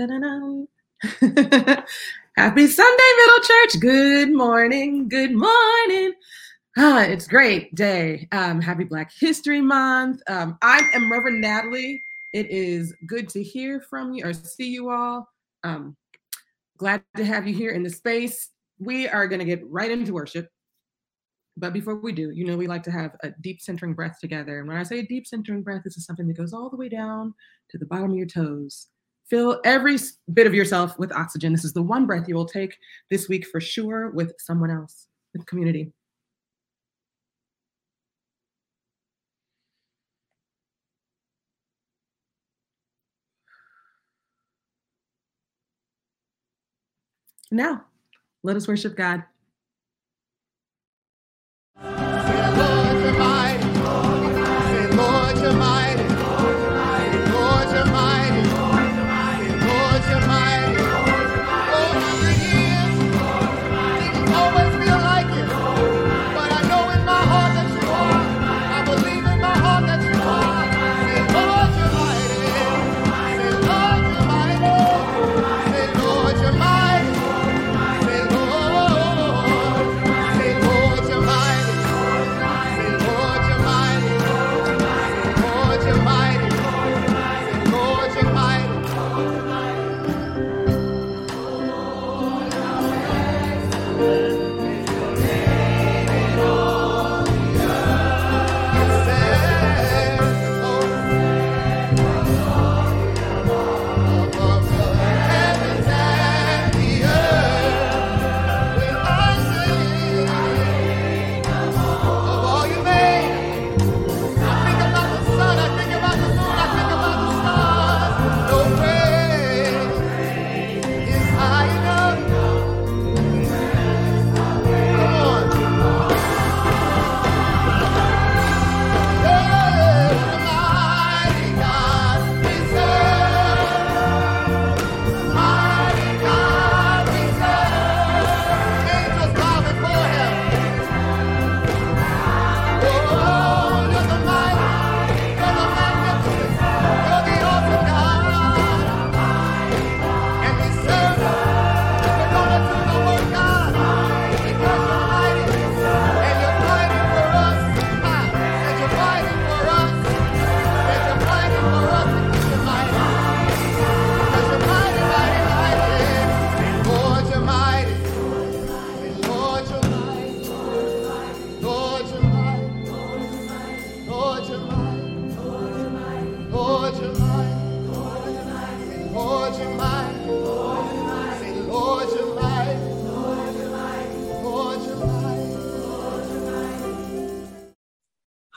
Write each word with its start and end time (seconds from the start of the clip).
Happy 2.36 2.66
Sunday, 2.66 3.10
Middle 3.18 3.40
Church. 3.42 3.80
Good 3.80 4.32
morning. 4.32 5.10
Good 5.10 5.32
morning. 5.32 6.12
Ah, 6.78 7.02
it's 7.02 7.28
great 7.28 7.74
day. 7.74 8.26
Um, 8.32 8.62
happy 8.62 8.84
Black 8.84 9.10
History 9.14 9.60
Month. 9.60 10.22
Um, 10.26 10.56
I 10.62 10.88
am 10.94 11.12
Reverend 11.12 11.42
Natalie. 11.42 12.02
It 12.32 12.50
is 12.50 12.94
good 13.06 13.28
to 13.30 13.42
hear 13.42 13.82
from 13.90 14.14
you 14.14 14.24
or 14.24 14.32
see 14.32 14.70
you 14.70 14.88
all. 14.88 15.28
Um, 15.64 15.98
glad 16.78 17.02
to 17.18 17.24
have 17.26 17.46
you 17.46 17.52
here 17.52 17.72
in 17.72 17.82
the 17.82 17.90
space. 17.90 18.48
We 18.78 19.06
are 19.06 19.28
going 19.28 19.40
to 19.40 19.44
get 19.44 19.68
right 19.68 19.90
into 19.90 20.14
worship. 20.14 20.48
But 21.58 21.74
before 21.74 21.96
we 21.96 22.12
do, 22.12 22.30
you 22.30 22.46
know, 22.46 22.56
we 22.56 22.68
like 22.68 22.84
to 22.84 22.90
have 22.90 23.16
a 23.22 23.32
deep 23.42 23.60
centering 23.60 23.92
breath 23.92 24.16
together. 24.18 24.60
And 24.60 24.68
when 24.68 24.78
I 24.78 24.82
say 24.82 25.00
a 25.00 25.06
deep 25.06 25.26
centering 25.26 25.62
breath, 25.62 25.82
this 25.84 25.98
is 25.98 26.06
something 26.06 26.26
that 26.28 26.38
goes 26.38 26.54
all 26.54 26.70
the 26.70 26.78
way 26.78 26.88
down 26.88 27.34
to 27.68 27.76
the 27.76 27.84
bottom 27.84 28.12
of 28.12 28.16
your 28.16 28.26
toes. 28.26 28.86
Fill 29.30 29.60
every 29.64 29.96
bit 30.34 30.48
of 30.48 30.54
yourself 30.54 30.98
with 30.98 31.12
oxygen. 31.12 31.52
This 31.52 31.64
is 31.64 31.72
the 31.72 31.80
one 31.80 32.04
breath 32.04 32.28
you 32.28 32.34
will 32.34 32.46
take 32.46 32.76
this 33.10 33.28
week 33.28 33.46
for 33.46 33.60
sure 33.60 34.10
with 34.10 34.34
someone 34.38 34.72
else, 34.72 35.06
with 35.32 35.46
community. 35.46 35.92
Now, 47.52 47.84
let 48.42 48.56
us 48.56 48.66
worship 48.66 48.96
God. 48.96 49.22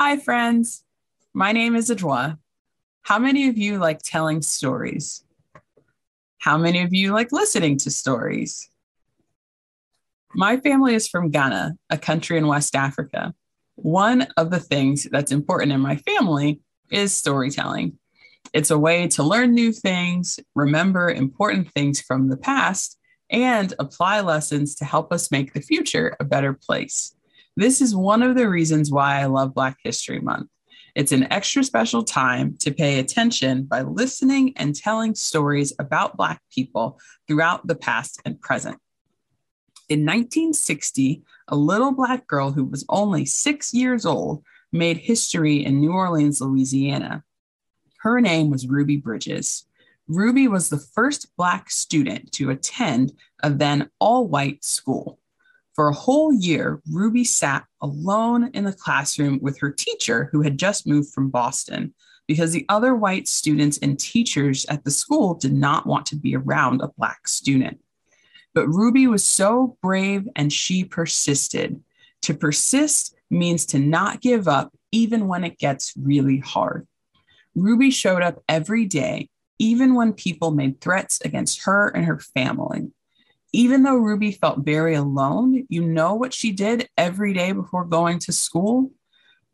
Hi, 0.06 0.18
friends. 0.18 0.84
My 1.34 1.53
name 1.53 1.78
is 1.78 1.90
Adwa. 1.90 2.38
How 3.03 3.19
many 3.19 3.47
of 3.47 3.58
you 3.58 3.78
like 3.78 4.02
telling 4.03 4.41
stories? 4.41 5.24
How 6.40 6.58
many 6.58 6.81
of 6.81 6.94
you 6.94 7.14
like 7.14 7.31
listening 7.31 7.78
to 7.78 7.90
stories? 7.90 8.68
My 10.36 10.58
family 10.58 10.94
is 10.94 11.08
from 11.08 11.31
Ghana, 11.31 11.78
a 11.90 11.97
country 11.97 12.38
in 12.38 12.47
West 12.47 12.75
Africa. 12.75 13.34
One 13.75 14.28
of 14.36 14.52
the 14.52 14.59
things 14.59 15.08
that's 15.09 15.31
important 15.31 15.72
in 15.72 15.80
my 15.80 15.96
family 15.96 16.59
is 16.91 17.16
storytelling. 17.16 17.97
It's 18.52 18.72
a 18.72 18.78
way 18.78 19.08
to 19.08 19.24
learn 19.24 19.53
new 19.53 19.72
things, 19.72 20.38
remember 20.53 21.12
important 21.12 21.72
things 21.72 22.02
from 22.02 22.28
the 22.28 22.35
past, 22.35 23.00
and 23.30 23.74
apply 23.80 24.20
lessons 24.20 24.75
to 24.75 24.84
help 24.84 25.14
us 25.14 25.31
make 25.31 25.53
the 25.53 25.62
future 25.62 26.18
a 26.20 26.25
better 26.25 26.52
place. 26.52 27.16
This 27.56 27.81
is 27.81 27.96
one 27.96 28.24
of 28.24 28.36
the 28.36 28.50
reasons 28.50 28.90
why 28.90 29.22
I 29.22 29.25
love 29.25 29.53
Black 29.53 29.78
History 29.84 30.19
Month. 30.19 30.50
It's 30.96 31.12
an 31.12 31.31
extra 31.31 31.64
special 31.64 32.03
time 32.03 32.58
to 32.62 32.72
pay 32.72 32.97
attention 32.97 33.64
by 33.64 33.84
listening 33.84 34.53
and 34.58 34.75
telling 34.75 35.14
stories 35.14 35.72
about 35.78 36.18
Black 36.18 36.41
people 36.52 37.00
throughout 37.28 37.68
the 37.68 37.75
past 37.75 38.19
and 38.25 38.41
present. 38.41 38.78
In 39.88 40.00
1960, 40.00 41.22
a 41.47 41.56
little 41.56 41.91
Black 41.91 42.25
girl 42.25 42.52
who 42.52 42.66
was 42.66 42.86
only 42.90 43.24
six 43.25 43.72
years 43.72 44.03
old 44.03 44.44
made 44.72 44.97
history 44.97 45.64
in 45.64 45.80
New 45.80 45.91
Orleans, 45.91 46.41
Louisiana. 46.41 47.24
Her 48.00 48.20
name 48.20 48.50
was 48.50 48.68
Ruby 48.68 48.97
Bridges. 48.97 49.68
Ruby 50.08 50.47
was 50.47 50.70
the 50.70 50.80
first 50.80 51.28
Black 51.38 51.70
student 51.70 52.31
to 52.34 52.50
attend 52.50 53.14
a 53.44 53.52
then 53.52 53.91
all 54.00 54.28
white 54.28 54.64
school. 54.64 55.20
For 55.73 55.88
a 55.88 55.94
whole 55.94 56.31
year, 56.31 56.81
Ruby 56.91 57.23
sat 57.23 57.66
alone 57.81 58.51
in 58.53 58.63
the 58.63 58.73
classroom 58.73 59.39
with 59.41 59.59
her 59.59 59.72
teacher, 59.72 60.29
who 60.31 60.41
had 60.41 60.59
just 60.59 60.85
moved 60.85 61.11
from 61.11 61.29
Boston, 61.29 61.95
because 62.28 62.51
the 62.51 62.66
other 62.69 62.95
white 62.95 63.28
students 63.28 63.79
and 63.79 64.00
teachers 64.00 64.66
at 64.66 64.84
the 64.84 64.91
school 64.91 65.34
did 65.34 65.53
not 65.53 65.88
want 65.88 66.06
to 66.07 66.16
be 66.16 66.35
around 66.35 66.81
a 66.81 66.91
Black 66.95 67.28
student. 67.28 67.79
But 68.53 68.67
Ruby 68.67 69.08
was 69.08 69.25
so 69.25 69.78
brave 69.81 70.28
and 70.35 70.53
she 70.53 70.84
persisted. 70.84 71.81
To 72.22 72.35
persist 72.35 73.16
means 73.31 73.66
to 73.67 73.79
not 73.79 74.22
give 74.22 74.47
up, 74.47 74.72
even 74.91 75.28
when 75.28 75.43
it 75.43 75.58
gets 75.58 75.93
really 75.97 76.37
hard. 76.37 76.87
Ruby 77.55 77.90
showed 77.90 78.22
up 78.22 78.43
every 78.47 78.85
day, 78.85 79.29
even 79.58 79.96
when 79.96 80.14
people 80.14 80.52
made 80.52 80.81
threats 80.81 81.20
against 81.22 81.64
her 81.64 81.90
and 81.90 82.05
her 82.05 82.20
family 82.20 82.91
even 83.53 83.84
though 83.84 83.96
Ruby 83.96 84.32
felt 84.32 84.66
very 84.66 84.96
alone, 84.96 85.66
you 85.70 85.84
know 85.84 86.16
what 86.16 86.34
she 86.34 86.52
did 86.52 86.90
every 86.97 87.34
day 87.34 87.52
before 87.52 87.85
going 87.85 88.17
to 88.20 88.32
school? 88.32 88.91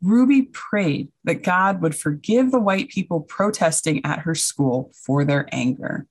Ruby 0.02 0.42
prayed 0.42 1.12
that 1.24 1.42
God 1.42 1.82
would 1.82 1.94
forgive 1.94 2.50
the 2.50 2.58
white 2.58 2.88
people 2.88 3.20
protesting 3.20 4.04
at 4.06 4.20
her 4.20 4.34
school 4.34 4.90
for 4.94 5.26
their 5.26 5.46
anger. 5.52 6.06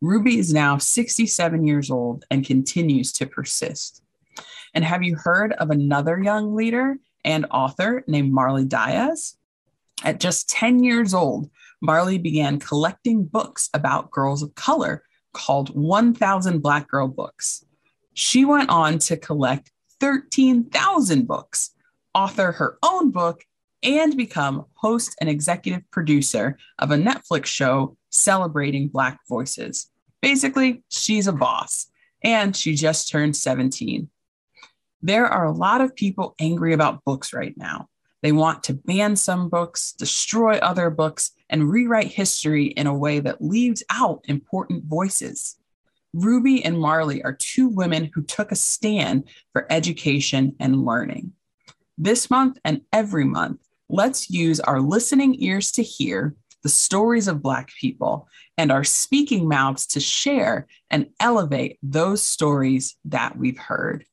Ruby 0.00 0.38
is 0.38 0.54
now 0.54 0.78
67 0.78 1.66
years 1.66 1.90
old 1.90 2.24
and 2.30 2.46
continues 2.46 3.12
to 3.12 3.26
persist. 3.26 4.02
And 4.72 4.82
have 4.82 5.02
you 5.02 5.16
heard 5.16 5.52
of 5.52 5.70
another 5.70 6.20
young 6.20 6.54
leader 6.54 6.96
and 7.24 7.46
author 7.50 8.04
named 8.06 8.32
Marley 8.32 8.64
Dias? 8.64 9.36
At 10.02 10.18
just 10.18 10.48
10 10.48 10.82
years 10.82 11.12
old, 11.12 11.50
Marley 11.82 12.16
began 12.16 12.58
collecting 12.58 13.24
books 13.24 13.68
about 13.74 14.10
girls 14.10 14.42
of 14.42 14.54
color 14.54 15.04
called 15.34 15.68
1000 15.74 16.62
Black 16.62 16.88
Girl 16.88 17.08
Books. 17.08 17.64
She 18.14 18.44
went 18.44 18.70
on 18.70 18.98
to 19.00 19.16
collect 19.18 19.70
13,000 20.00 21.26
books, 21.26 21.70
author 22.14 22.52
her 22.52 22.78
own 22.82 23.10
book, 23.10 23.44
and 23.82 24.16
become 24.16 24.64
host 24.74 25.14
and 25.20 25.28
executive 25.28 25.82
producer 25.90 26.56
of 26.78 26.90
a 26.90 26.96
Netflix 26.96 27.46
show 27.46 27.96
celebrating 28.08 28.88
Black 28.88 29.20
voices. 29.28 29.90
Basically, 30.22 30.82
she's 30.88 31.26
a 31.26 31.32
boss, 31.32 31.88
and 32.22 32.56
she 32.56 32.74
just 32.74 33.10
turned 33.10 33.36
17. 33.36 34.08
There 35.02 35.26
are 35.26 35.44
a 35.44 35.52
lot 35.52 35.82
of 35.82 35.94
people 35.94 36.34
angry 36.40 36.72
about 36.72 37.04
books 37.04 37.34
right 37.34 37.54
now. 37.58 37.88
They 38.24 38.32
want 38.32 38.62
to 38.64 38.72
ban 38.72 39.16
some 39.16 39.50
books, 39.50 39.92
destroy 39.92 40.56
other 40.56 40.88
books, 40.88 41.32
and 41.50 41.70
rewrite 41.70 42.06
history 42.06 42.68
in 42.68 42.86
a 42.86 42.96
way 42.96 43.20
that 43.20 43.42
leaves 43.42 43.82
out 43.90 44.24
important 44.24 44.84
voices. 44.84 45.56
Ruby 46.14 46.64
and 46.64 46.78
Marley 46.78 47.22
are 47.22 47.34
two 47.34 47.68
women 47.68 48.10
who 48.14 48.22
took 48.22 48.50
a 48.50 48.56
stand 48.56 49.24
for 49.52 49.70
education 49.70 50.56
and 50.58 50.86
learning. 50.86 51.34
This 51.98 52.30
month 52.30 52.58
and 52.64 52.80
every 52.94 53.26
month, 53.26 53.60
let's 53.90 54.30
use 54.30 54.58
our 54.58 54.80
listening 54.80 55.36
ears 55.40 55.70
to 55.72 55.82
hear 55.82 56.34
the 56.62 56.70
stories 56.70 57.28
of 57.28 57.42
Black 57.42 57.68
people 57.78 58.26
and 58.56 58.72
our 58.72 58.84
speaking 58.84 59.46
mouths 59.46 59.86
to 59.88 60.00
share 60.00 60.66
and 60.88 61.10
elevate 61.20 61.78
those 61.82 62.22
stories 62.22 62.96
that 63.04 63.36
we've 63.36 63.58
heard. 63.58 64.06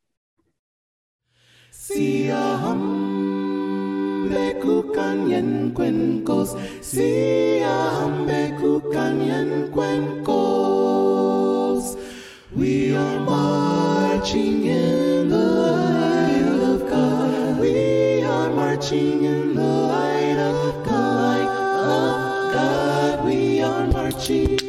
We 12.53 12.93
are 12.93 13.19
marching 13.21 14.65
in 14.65 15.29
the 15.29 15.37
light 15.37 16.43
of 16.69 16.89
God. 16.89 17.59
We 17.59 18.23
are 18.23 18.49
marching 18.49 19.23
in 19.23 19.55
the 19.55 19.61
light 19.63 20.37
of 20.37 20.85
God. 20.85 21.47
Of 21.47 22.53
God. 22.53 23.25
We 23.25 23.61
are 23.61 23.87
marching, 23.87 24.59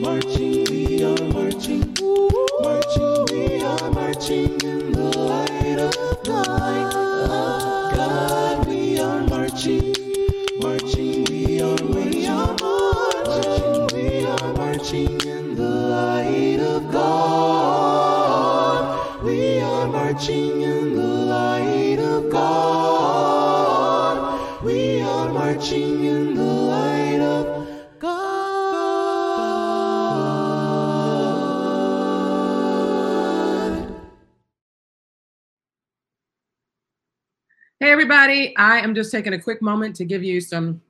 marching. 0.00 0.64
We 0.70 1.04
are 1.04 1.24
marching, 1.34 1.94
marching. 2.62 3.26
We 3.30 3.62
are 3.62 3.90
marching 3.90 4.87
just 38.98 39.12
taking 39.12 39.34
a 39.34 39.40
quick 39.40 39.62
moment 39.62 39.94
to 39.94 40.04
give 40.04 40.24
you 40.24 40.40
some 40.40 40.80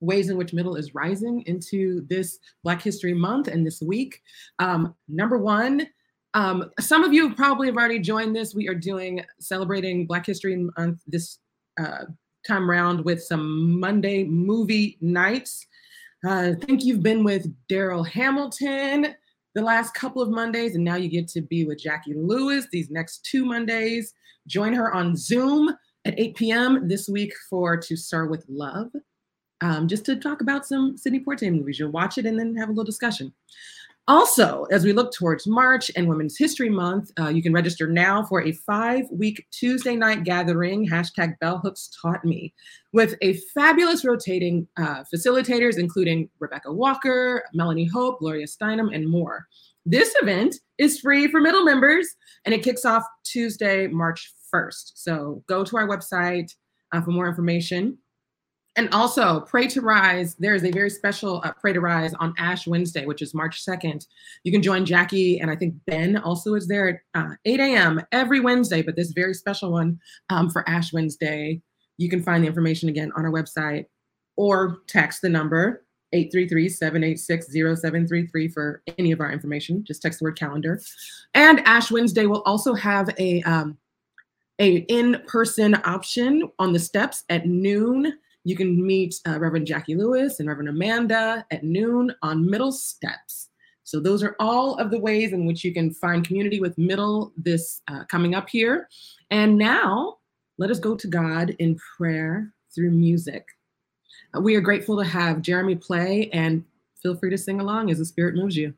ways 0.00 0.28
in 0.28 0.36
which 0.36 0.52
middle 0.52 0.76
is 0.76 0.94
rising 0.94 1.42
into 1.46 2.06
this 2.10 2.40
Black 2.62 2.82
History 2.82 3.14
Month 3.14 3.48
and 3.48 3.66
this 3.66 3.80
week. 3.80 4.20
Um, 4.58 4.94
number 5.08 5.38
one, 5.38 5.86
um, 6.34 6.70
some 6.78 7.04
of 7.04 7.14
you 7.14 7.34
probably 7.34 7.68
have 7.68 7.76
already 7.78 8.00
joined 8.00 8.36
this. 8.36 8.54
We 8.54 8.68
are 8.68 8.74
doing 8.74 9.24
celebrating 9.40 10.06
Black 10.06 10.26
History 10.26 10.68
Month 10.76 11.00
this 11.06 11.38
uh, 11.80 12.04
time 12.46 12.68
round 12.68 13.02
with 13.02 13.22
some 13.22 13.80
Monday 13.80 14.24
movie 14.24 14.98
nights. 15.00 15.66
Uh, 16.26 16.52
I 16.52 16.66
think 16.66 16.84
you've 16.84 17.02
been 17.02 17.24
with 17.24 17.50
Daryl 17.66 18.06
Hamilton 18.06 19.14
the 19.54 19.62
last 19.62 19.94
couple 19.94 20.20
of 20.20 20.28
Mondays, 20.28 20.74
and 20.74 20.84
now 20.84 20.96
you 20.96 21.08
get 21.08 21.28
to 21.28 21.40
be 21.40 21.64
with 21.64 21.82
Jacqui 21.82 22.12
Lewis 22.14 22.66
these 22.70 22.90
next 22.90 23.24
two 23.24 23.46
Mondays. 23.46 24.12
Join 24.46 24.74
her 24.74 24.92
on 24.92 25.16
Zoom 25.16 25.74
at 26.08 26.18
8 26.18 26.36
p.m. 26.36 26.88
this 26.88 27.06
week 27.08 27.34
for 27.50 27.76
To 27.76 27.96
Sir 27.96 28.26
With 28.26 28.44
Love, 28.48 28.90
um, 29.60 29.86
just 29.86 30.06
to 30.06 30.16
talk 30.16 30.40
about 30.40 30.66
some 30.66 30.96
Sidney 30.96 31.20
Poitier 31.20 31.54
movies. 31.54 31.78
You'll 31.78 31.90
watch 31.90 32.16
it 32.16 32.24
and 32.24 32.38
then 32.38 32.56
have 32.56 32.68
a 32.68 32.72
little 32.72 32.84
discussion. 32.84 33.32
Also, 34.06 34.64
as 34.70 34.86
we 34.86 34.94
look 34.94 35.12
towards 35.12 35.46
March 35.46 35.90
and 35.94 36.08
Women's 36.08 36.38
History 36.38 36.70
Month, 36.70 37.10
uh, 37.20 37.28
you 37.28 37.42
can 37.42 37.52
register 37.52 37.86
now 37.86 38.24
for 38.24 38.42
a 38.42 38.52
five 38.52 39.04
week 39.10 39.46
Tuesday 39.50 39.96
night 39.96 40.24
gathering, 40.24 40.88
hashtag 40.88 41.38
Bell 41.40 41.58
Hooks 41.58 41.90
Taught 42.00 42.24
Me, 42.24 42.54
with 42.94 43.16
a 43.20 43.34
fabulous 43.54 44.06
rotating 44.06 44.66
uh, 44.78 45.04
facilitators, 45.14 45.76
including 45.76 46.30
Rebecca 46.38 46.72
Walker, 46.72 47.44
Melanie 47.52 47.84
Hope, 47.84 48.20
Gloria 48.20 48.46
Steinem, 48.46 48.94
and 48.94 49.06
more. 49.06 49.46
This 49.84 50.14
event 50.22 50.56
is 50.78 51.00
free 51.00 51.28
for 51.28 51.40
middle 51.40 51.64
members 51.64 52.08
and 52.46 52.54
it 52.54 52.62
kicks 52.62 52.86
off 52.86 53.04
Tuesday, 53.24 53.88
March 53.88 54.32
1st. 54.52 54.92
So 54.94 55.42
go 55.46 55.64
to 55.64 55.76
our 55.76 55.88
website 55.88 56.54
uh, 56.92 57.00
for 57.00 57.10
more 57.10 57.28
information. 57.28 57.98
And 58.76 58.88
also, 58.94 59.40
Pray 59.40 59.66
to 59.68 59.80
Rise, 59.80 60.36
there 60.36 60.54
is 60.54 60.62
a 60.62 60.70
very 60.70 60.88
special 60.88 61.40
uh, 61.42 61.50
Pray 61.60 61.72
to 61.72 61.80
Rise 61.80 62.14
on 62.14 62.32
Ash 62.38 62.64
Wednesday, 62.64 63.06
which 63.06 63.22
is 63.22 63.34
March 63.34 63.64
2nd. 63.64 64.06
You 64.44 64.52
can 64.52 64.62
join 64.62 64.86
Jacqui, 64.86 65.42
and 65.42 65.50
I 65.50 65.56
think 65.56 65.74
Ben 65.86 66.16
also 66.16 66.54
is 66.54 66.68
there 66.68 66.88
at 66.88 67.20
uh, 67.20 67.34
8 67.44 67.58
a.m. 67.58 68.00
every 68.12 68.38
Wednesday, 68.38 68.82
but 68.82 68.94
this 68.94 69.10
very 69.10 69.34
special 69.34 69.72
one 69.72 69.98
um, 70.30 70.48
for 70.48 70.68
Ash 70.68 70.92
Wednesday. 70.92 71.60
You 71.96 72.08
can 72.08 72.22
find 72.22 72.44
the 72.44 72.46
information 72.46 72.88
again 72.88 73.10
on 73.16 73.24
our 73.24 73.32
website 73.32 73.86
or 74.36 74.78
text 74.86 75.22
the 75.22 75.28
number 75.28 75.82
833-786-0733 76.14 78.52
for 78.52 78.82
any 78.96 79.10
of 79.12 79.20
our 79.20 79.30
information. 79.32 79.84
Just 79.84 80.02
text 80.02 80.18
the 80.20 80.24
word 80.24 80.38
calendar. 80.38 80.80
And 81.34 81.60
Ash 81.66 81.90
Wednesday 81.90 82.24
will 82.26 82.42
also 82.42 82.74
have 82.74 83.10
a 83.18 83.42
um, 83.42 83.76
a 84.58 84.76
in-person 84.88 85.76
option 85.84 86.50
on 86.58 86.72
the 86.72 86.78
steps 86.78 87.24
at 87.28 87.46
noon. 87.46 88.12
You 88.44 88.56
can 88.56 88.84
meet 88.84 89.14
uh, 89.26 89.38
Reverend 89.38 89.66
Jacqui 89.66 89.96
Lewis 89.96 90.40
and 90.40 90.48
Reverend 90.48 90.68
Amanda 90.68 91.44
at 91.50 91.64
noon 91.64 92.14
on 92.22 92.48
Middle 92.48 92.72
Steps. 92.72 93.50
So 93.84 94.00
those 94.00 94.22
are 94.22 94.36
all 94.38 94.74
of 94.76 94.90
the 94.90 94.98
ways 94.98 95.32
in 95.32 95.46
which 95.46 95.64
you 95.64 95.72
can 95.72 95.92
find 95.94 96.26
community 96.26 96.60
with 96.60 96.76
Middle 96.76 97.32
this 97.36 97.80
uh, 97.88 98.04
coming 98.04 98.34
up 98.34 98.48
here. 98.48 98.88
And 99.30 99.56
now 99.56 100.18
let 100.58 100.70
us 100.70 100.78
go 100.78 100.94
to 100.96 101.06
God 101.06 101.56
in 101.58 101.78
prayer 101.96 102.52
through 102.74 102.90
music. 102.90 103.46
Uh, 104.36 104.40
we 104.40 104.56
are 104.56 104.60
grateful 104.60 104.98
to 104.98 105.04
have 105.04 105.40
Jeremy 105.40 105.74
play 105.74 106.28
and 106.32 106.64
feel 107.02 107.16
free 107.16 107.30
to 107.30 107.38
sing 107.38 107.60
along 107.60 107.90
as 107.90 107.98
the 107.98 108.04
Spirit 108.04 108.34
moves 108.34 108.56
you. 108.56 108.74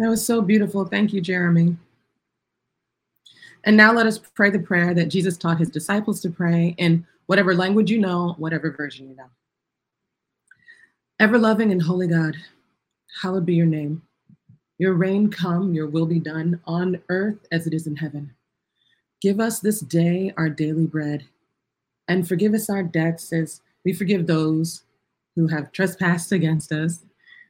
That 0.00 0.08
was 0.08 0.24
so 0.24 0.40
beautiful. 0.40 0.86
Thank 0.86 1.12
you, 1.12 1.20
Jeremy. 1.20 1.76
And 3.64 3.76
now 3.76 3.92
let 3.92 4.06
us 4.06 4.18
pray 4.18 4.48
the 4.48 4.58
prayer 4.58 4.94
that 4.94 5.10
Jesus 5.10 5.36
taught 5.36 5.58
his 5.58 5.68
disciples 5.68 6.22
to 6.22 6.30
pray 6.30 6.74
in 6.78 7.06
whatever 7.26 7.54
language 7.54 7.90
you 7.90 7.98
know, 7.98 8.34
whatever 8.38 8.70
version 8.70 9.10
you 9.10 9.14
know. 9.14 9.28
Ever 11.18 11.36
loving 11.36 11.70
and 11.70 11.82
holy 11.82 12.06
God, 12.06 12.34
hallowed 13.20 13.44
be 13.44 13.54
your 13.54 13.66
name. 13.66 14.00
Your 14.78 14.94
reign 14.94 15.30
come, 15.30 15.74
your 15.74 15.86
will 15.86 16.06
be 16.06 16.18
done 16.18 16.58
on 16.64 17.02
earth 17.10 17.46
as 17.52 17.66
it 17.66 17.74
is 17.74 17.86
in 17.86 17.96
heaven. 17.96 18.34
Give 19.20 19.38
us 19.38 19.60
this 19.60 19.80
day 19.80 20.32
our 20.38 20.48
daily 20.48 20.86
bread, 20.86 21.26
and 22.08 22.26
forgive 22.26 22.54
us 22.54 22.70
our 22.70 22.82
debts 22.82 23.34
as 23.34 23.60
we 23.84 23.92
forgive 23.92 24.26
those 24.26 24.84
who 25.36 25.46
have 25.48 25.72
trespassed 25.72 26.32
against 26.32 26.72
us. 26.72 27.00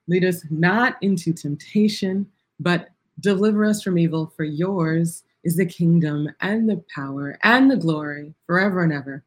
Lead 0.09 0.25
us 0.25 0.43
not 0.51 0.97
into 1.01 1.33
temptation, 1.33 2.27
but 2.61 2.91
deliver 3.19 3.65
us 3.65 3.83
from 3.83 3.99
evil, 3.99 4.33
for 4.37 4.45
yours 4.45 5.25
is 5.43 5.57
the 5.57 5.67
kingdom 5.67 6.29
and 6.41 6.69
the 6.69 6.85
power 6.95 7.39
and 7.43 7.71
the 7.71 7.77
glory 7.77 8.35
forever 8.47 8.83
and 8.85 8.93
ever. 8.93 9.25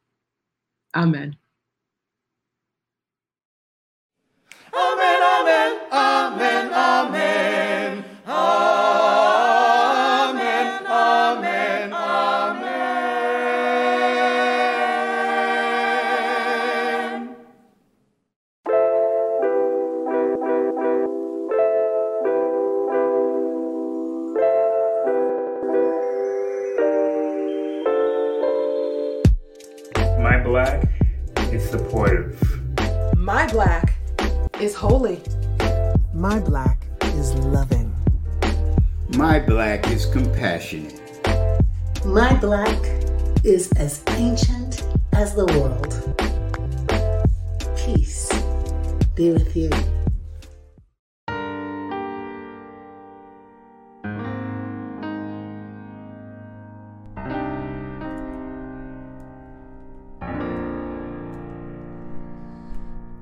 Amen. 0.95 1.35
Amen, 4.73 5.21
amen, 5.21 5.81
amen, 5.91 6.73
amen. 6.73 7.42
Is 34.63 34.73
holy. 34.73 35.21
My 36.13 36.39
black 36.39 36.85
is 37.03 37.33
loving. 37.33 37.93
My 39.09 39.37
black 39.37 39.85
is 39.91 40.05
compassionate. 40.05 41.01
My 42.05 42.33
black 42.39 42.79
is 43.43 43.69
as 43.73 44.01
ancient 44.11 44.87
as 45.11 45.35
the 45.35 45.45
world. 45.57 45.91
Peace 47.75 48.31
be 49.15 49.31
with 49.31 49.53
you. 49.53 49.92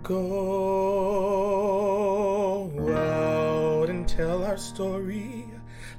Go 0.03 0.17
out 2.89 3.87
and 3.89 4.07
tell 4.07 4.43
our 4.43 4.57
story. 4.57 5.45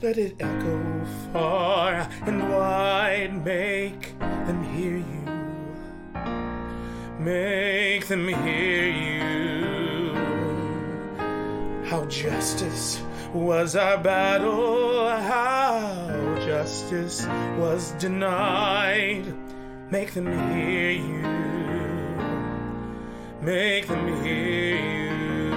Let 0.01 0.19
it 0.19 0.35
echo 0.41 1.05
far 1.33 2.09
and 2.27 2.51
wide. 2.51 3.45
Make 3.45 4.19
them 4.19 4.65
hear 4.75 4.97
you. 4.97 5.23
Make 7.21 8.09
them 8.09 8.27
hear 8.27 8.89
you. 8.89 10.15
How 11.85 12.05
justice 12.07 13.01
was 13.33 13.77
our 13.77 13.99
battle. 13.99 15.09
How 15.11 16.35
justice 16.45 17.25
was 17.57 17.93
denied. 17.93 19.33
Make 19.93 20.13
them 20.15 20.27
hear 20.51 20.91
you 20.91 21.52
make 23.43 23.89
them 23.89 24.23
hear 24.23 24.77
you 24.77 25.53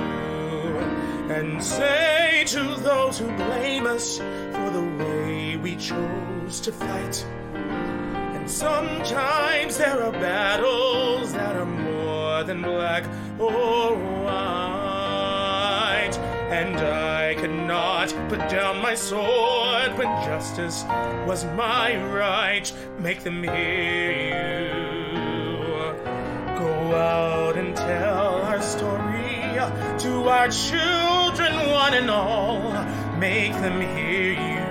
and 1.29 1.63
say 1.63 2.43
to 2.47 2.75
those 2.81 3.19
who 3.19 3.27
blame 3.35 3.85
us 3.85 4.17
for 4.17 4.69
the 4.71 4.81
way 4.97 5.55
we 5.57 5.75
chose 5.75 6.59
to 6.61 6.71
fight. 6.71 7.23
And 7.53 8.49
sometimes 8.49 9.77
there 9.77 10.01
are 10.01 10.11
battles 10.11 11.31
that 11.33 11.55
are 11.55 11.65
more 11.65 12.43
than 12.43 12.63
black 12.63 13.03
or 13.39 13.95
white. 14.23 14.35
And 16.49 16.77
I 16.77 17.35
could 17.35 17.51
not 17.51 18.09
put 18.29 18.39
down 18.49 18.81
my 18.81 18.95
sword 18.95 19.95
when 19.97 20.07
justice 20.25 20.83
was 21.27 21.45
my 21.55 22.03
right. 22.11 22.71
Make 22.97 23.21
them 23.21 23.43
hear 23.43 24.11
you. 24.11 24.54
Out 26.95 27.57
and 27.57 27.75
tell 27.75 28.41
our 28.43 28.61
story 28.61 29.25
to 29.99 30.29
our 30.29 30.49
children, 30.49 31.69
one 31.69 31.93
and 31.93 32.09
all. 32.09 32.71
Make 33.17 33.51
them 33.53 33.81
hear 33.81 34.31
you. 34.33 34.65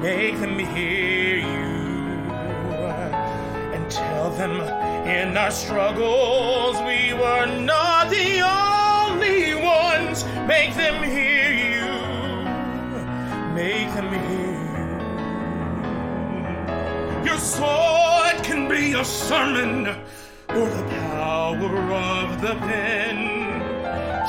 Make 0.00 0.38
them 0.38 0.58
hear 0.58 1.38
you. 1.38 2.22
And 3.74 3.90
tell 3.90 4.30
them 4.30 4.60
in 5.06 5.36
our 5.36 5.50
struggles 5.50 6.76
we 6.82 7.12
were 7.12 7.46
not 7.46 8.10
the 8.10 8.42
only 8.42 9.54
ones. 9.54 10.24
Make 10.46 10.74
them 10.74 11.02
hear 11.02 11.50
you. 11.50 11.86
Make 13.54 13.92
them 13.94 14.12
hear 14.12 14.52
you. 17.20 17.26
Your 17.26 17.38
sword 17.38 18.42
can 18.44 18.68
be 18.68 18.92
a 18.94 19.04
sermon 19.04 19.96
or 20.56 20.68
the 20.68 20.82
power 20.84 21.92
of 21.92 22.40
the 22.40 22.54
pen. 22.56 23.16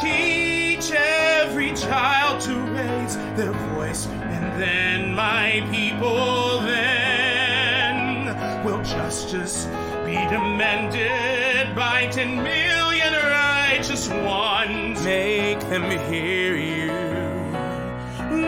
Teach 0.01 0.92
every 0.92 1.74
child 1.74 2.42
to 2.42 2.56
raise 2.56 3.15
their 3.38 3.51
voice, 3.51 4.08
and 4.08 4.62
then 4.62 5.13
my 5.13 5.62
people 5.72 6.62
then 6.62 8.25
will 8.63 8.82
justice 8.84 9.65
be 10.06 10.15
demanded 10.30 11.75
by 11.75 12.08
ten 12.08 12.42
million 12.42 13.13
righteous 13.13 14.08
ones. 14.10 15.03
Make 15.03 15.60
them 15.62 15.92
hear 16.12 16.56
you 16.56 16.92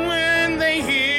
when 0.07 0.57
they 0.57 0.81
hear 0.81 1.14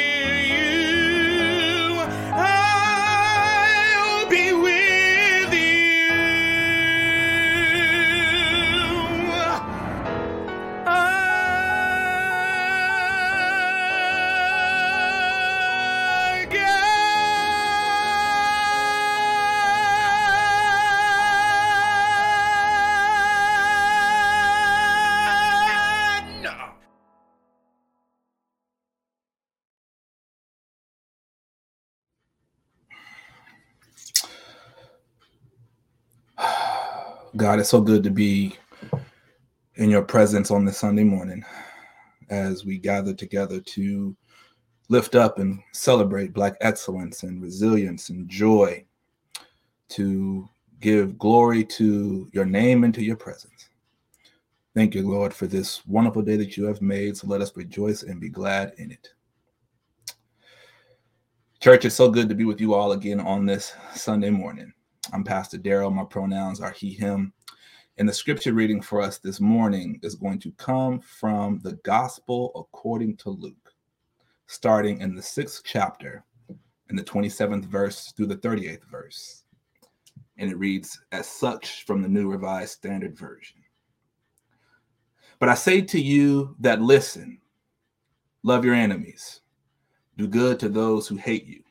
God, 37.46 37.60
it's 37.60 37.68
so 37.68 37.80
good 37.80 38.02
to 38.02 38.10
be 38.10 38.56
in 39.76 39.88
your 39.88 40.02
presence 40.02 40.50
on 40.50 40.64
this 40.64 40.78
Sunday 40.78 41.04
morning 41.04 41.44
as 42.28 42.64
we 42.64 42.76
gather 42.76 43.14
together 43.14 43.60
to 43.60 44.16
lift 44.88 45.14
up 45.14 45.38
and 45.38 45.60
celebrate 45.72 46.32
Black 46.32 46.56
excellence 46.60 47.22
and 47.22 47.40
resilience 47.40 48.08
and 48.08 48.28
joy, 48.28 48.84
to 49.90 50.48
give 50.80 51.16
glory 51.20 51.62
to 51.64 52.28
your 52.32 52.44
name 52.44 52.82
and 52.82 52.92
to 52.94 53.04
your 53.04 53.14
presence. 53.14 53.68
Thank 54.74 54.96
you, 54.96 55.08
Lord, 55.08 55.32
for 55.32 55.46
this 55.46 55.86
wonderful 55.86 56.22
day 56.22 56.36
that 56.38 56.56
you 56.56 56.64
have 56.64 56.82
made. 56.82 57.16
So 57.16 57.28
let 57.28 57.42
us 57.42 57.56
rejoice 57.56 58.02
and 58.02 58.20
be 58.20 58.28
glad 58.28 58.72
in 58.78 58.90
it. 58.90 59.10
Church, 61.60 61.84
it's 61.84 61.94
so 61.94 62.10
good 62.10 62.28
to 62.28 62.34
be 62.34 62.44
with 62.44 62.60
you 62.60 62.74
all 62.74 62.90
again 62.90 63.20
on 63.20 63.46
this 63.46 63.72
Sunday 63.94 64.30
morning. 64.30 64.72
I'm 65.12 65.22
Pastor 65.22 65.58
Daryl. 65.58 65.94
My 65.94 66.02
pronouns 66.02 66.60
are 66.60 66.72
he, 66.72 66.92
him. 66.92 67.32
And 67.98 68.08
the 68.08 68.12
scripture 68.12 68.52
reading 68.52 68.82
for 68.82 69.00
us 69.00 69.18
this 69.18 69.40
morning 69.40 69.98
is 70.02 70.14
going 70.14 70.38
to 70.40 70.52
come 70.52 71.00
from 71.00 71.60
the 71.62 71.74
Gospel 71.84 72.52
according 72.54 73.16
to 73.18 73.30
Luke, 73.30 73.72
starting 74.46 75.00
in 75.00 75.14
the 75.14 75.22
sixth 75.22 75.62
chapter, 75.64 76.24
in 76.90 76.96
the 76.96 77.02
27th 77.02 77.64
verse 77.64 78.12
through 78.12 78.26
the 78.26 78.36
38th 78.36 78.84
verse. 78.84 79.44
And 80.36 80.50
it 80.50 80.58
reads 80.58 81.00
as 81.12 81.26
such 81.26 81.84
from 81.86 82.02
the 82.02 82.08
New 82.08 82.30
Revised 82.30 82.72
Standard 82.72 83.16
Version. 83.16 83.62
But 85.38 85.48
I 85.48 85.54
say 85.54 85.80
to 85.80 86.00
you 86.00 86.54
that 86.60 86.82
listen, 86.82 87.40
Love 88.46 88.64
your 88.64 88.74
enemies. 88.74 89.40
Do 90.16 90.28
good 90.28 90.60
to 90.60 90.68
those 90.68 91.08
who 91.08 91.16
hate 91.16 91.46
you. 91.46 91.64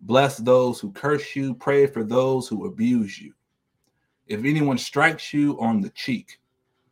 Bless 0.00 0.38
those 0.38 0.80
who 0.80 0.90
curse 0.90 1.36
you. 1.36 1.54
Pray 1.54 1.86
for 1.86 2.02
those 2.02 2.48
who 2.48 2.66
abuse 2.66 3.20
you. 3.20 3.32
If 4.32 4.46
anyone 4.46 4.78
strikes 4.78 5.34
you 5.34 5.60
on 5.60 5.82
the 5.82 5.90
cheek, 5.90 6.40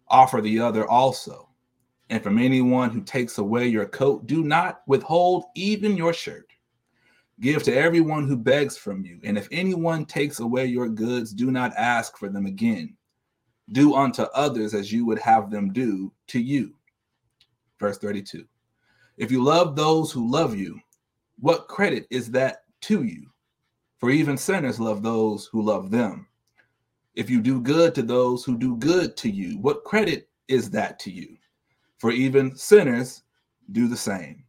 offer 0.09 0.43
the 0.43 0.61
other 0.61 0.87
also. 0.87 1.49
And 2.11 2.23
from 2.23 2.37
anyone 2.37 2.91
who 2.91 3.01
takes 3.01 3.39
away 3.39 3.67
your 3.67 3.87
coat, 3.87 4.27
do 4.27 4.45
not 4.45 4.83
withhold 4.87 5.45
even 5.55 5.97
your 5.97 6.13
shirt. 6.13 6.53
Give 7.41 7.63
to 7.63 7.75
everyone 7.75 8.29
who 8.29 8.37
begs 8.37 8.77
from 8.77 9.07
you. 9.07 9.21
And 9.25 9.39
if 9.39 9.49
anyone 9.51 10.05
takes 10.05 10.41
away 10.41 10.67
your 10.67 10.91
goods, 10.91 11.33
do 11.33 11.51
not 11.51 11.73
ask 11.79 12.19
for 12.19 12.29
them 12.29 12.45
again. 12.45 12.95
Do 13.73 13.95
unto 13.95 14.25
others 14.35 14.75
as 14.75 14.93
you 14.93 15.07
would 15.07 15.21
have 15.21 15.51
them 15.51 15.73
do 15.73 16.13
to 16.27 16.39
you. 16.39 16.75
Verse 17.79 17.97
32. 17.97 18.45
If 19.17 19.31
you 19.31 19.43
love 19.43 19.77
those 19.77 20.13
who 20.13 20.31
love 20.31 20.55
you, 20.55 20.79
what 21.39 21.69
credit 21.69 22.07
is 22.11 22.31
that 22.33 22.65
to 22.83 23.03
you? 23.03 23.31
For 23.97 24.11
even 24.11 24.37
sinners 24.37 24.79
love 24.79 25.03
those 25.03 25.47
who 25.47 25.63
love 25.63 25.91
them. 25.91 26.27
If 27.15 27.29
you 27.29 27.41
do 27.41 27.61
good 27.61 27.95
to 27.97 28.03
those 28.03 28.45
who 28.45 28.57
do 28.57 28.77
good 28.77 29.17
to 29.19 29.31
you, 29.31 29.59
what 29.59 29.85
credit 29.85 30.29
is 30.49 30.71
that 30.71 30.99
to 31.01 31.11
you? 31.11 31.37
For 31.99 32.11
even 32.11 32.57
sinners 32.57 33.23
do 33.73 33.89
the 33.89 33.97
same. 33.97 34.45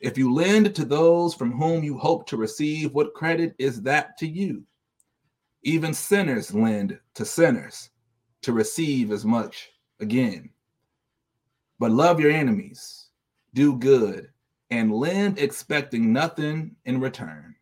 If 0.00 0.16
you 0.16 0.32
lend 0.32 0.74
to 0.74 0.84
those 0.84 1.34
from 1.34 1.52
whom 1.52 1.84
you 1.84 1.98
hope 1.98 2.26
to 2.28 2.36
receive, 2.38 2.92
what 2.92 3.14
credit 3.14 3.54
is 3.58 3.82
that 3.82 4.16
to 4.18 4.26
you? 4.26 4.64
Even 5.62 5.92
sinners 5.92 6.54
lend 6.54 6.98
to 7.14 7.24
sinners 7.24 7.90
to 8.42 8.52
receive 8.52 9.12
as 9.12 9.26
much 9.26 9.68
again. 10.00 10.48
But 11.78 11.90
love 11.90 12.18
your 12.18 12.30
enemies, 12.30 13.08
do 13.52 13.76
good, 13.76 14.28
and 14.70 14.92
lend 14.92 15.38
expecting 15.38 16.12
nothing 16.12 16.76
in 16.86 17.00
return. 17.00 17.54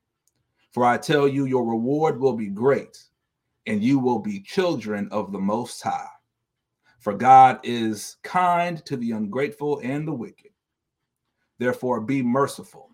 For 0.70 0.84
I 0.84 0.96
tell 0.98 1.26
you, 1.26 1.46
your 1.46 1.64
reward 1.64 2.20
will 2.20 2.34
be 2.34 2.48
great, 2.48 3.02
and 3.68 3.84
you 3.84 3.98
will 3.98 4.18
be 4.18 4.40
children 4.40 5.08
of 5.12 5.30
the 5.30 5.38
Most 5.38 5.82
High. 5.82 6.08
For 7.00 7.12
God 7.12 7.60
is 7.62 8.16
kind 8.22 8.84
to 8.86 8.96
the 8.96 9.12
ungrateful 9.12 9.80
and 9.84 10.08
the 10.08 10.12
wicked. 10.12 10.52
Therefore, 11.58 12.00
be 12.00 12.22
merciful, 12.22 12.90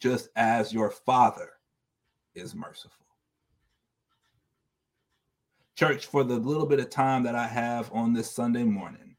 just 0.00 0.30
as 0.34 0.72
your 0.72 0.90
Father 0.90 1.50
is 2.34 2.54
merciful. 2.54 3.06
Church, 5.74 6.06
for 6.06 6.24
the 6.24 6.36
little 6.36 6.66
bit 6.66 6.80
of 6.80 6.88
time 6.88 7.22
that 7.24 7.34
I 7.34 7.46
have 7.46 7.92
on 7.92 8.14
this 8.14 8.30
Sunday 8.30 8.64
morning, 8.64 9.16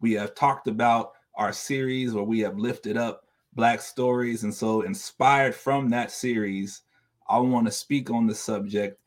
we 0.00 0.12
have 0.14 0.34
talked 0.34 0.66
about 0.66 1.12
our 1.36 1.52
series 1.52 2.14
where 2.14 2.24
we 2.24 2.40
have 2.40 2.58
lifted 2.58 2.96
up 2.96 3.22
Black 3.52 3.80
stories. 3.80 4.42
And 4.42 4.52
so, 4.52 4.82
inspired 4.82 5.54
from 5.54 5.88
that 5.90 6.10
series, 6.10 6.82
I 7.28 7.38
want 7.38 7.66
to 7.66 7.72
speak 7.72 8.10
on 8.10 8.26
the 8.26 8.34
subject. 8.34 8.98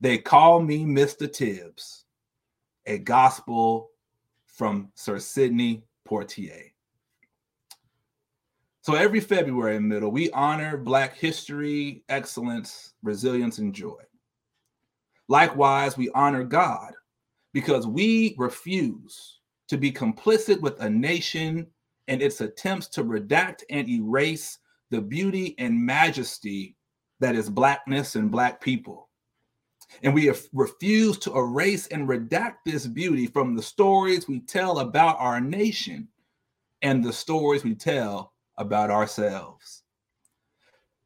They 0.00 0.18
call 0.18 0.60
me 0.60 0.84
Mr. 0.84 1.30
Tibbs, 1.32 2.04
a 2.84 2.98
gospel 2.98 3.90
from 4.46 4.90
Sir 4.94 5.18
Sidney 5.18 5.84
Poitier. 6.06 6.72
So 8.82 8.94
every 8.94 9.20
February 9.20 9.80
middle, 9.80 10.10
we 10.10 10.30
honor 10.30 10.76
Black 10.76 11.16
history, 11.16 12.04
excellence, 12.08 12.94
resilience, 13.02 13.58
and 13.58 13.74
joy. 13.74 14.00
Likewise, 15.28 15.96
we 15.96 16.08
honor 16.10 16.44
God 16.44 16.92
because 17.52 17.86
we 17.86 18.36
refuse 18.38 19.40
to 19.68 19.76
be 19.76 19.90
complicit 19.90 20.60
with 20.60 20.80
a 20.80 20.88
nation 20.88 21.66
and 22.06 22.22
its 22.22 22.40
attempts 22.40 22.86
to 22.88 23.02
redact 23.02 23.62
and 23.70 23.88
erase 23.88 24.58
the 24.90 25.00
beauty 25.00 25.56
and 25.58 25.84
majesty 25.84 26.76
that 27.18 27.34
is 27.34 27.50
Blackness 27.50 28.14
and 28.14 28.30
Black 28.30 28.60
people. 28.60 29.05
And 30.02 30.12
we 30.12 30.26
have 30.26 30.42
refused 30.52 31.22
to 31.22 31.36
erase 31.36 31.86
and 31.88 32.08
redact 32.08 32.56
this 32.64 32.86
beauty 32.86 33.26
from 33.26 33.54
the 33.54 33.62
stories 33.62 34.28
we 34.28 34.40
tell 34.40 34.80
about 34.80 35.18
our 35.18 35.40
nation 35.40 36.08
and 36.82 37.02
the 37.02 37.12
stories 37.12 37.64
we 37.64 37.74
tell 37.74 38.34
about 38.58 38.90
ourselves. 38.90 39.82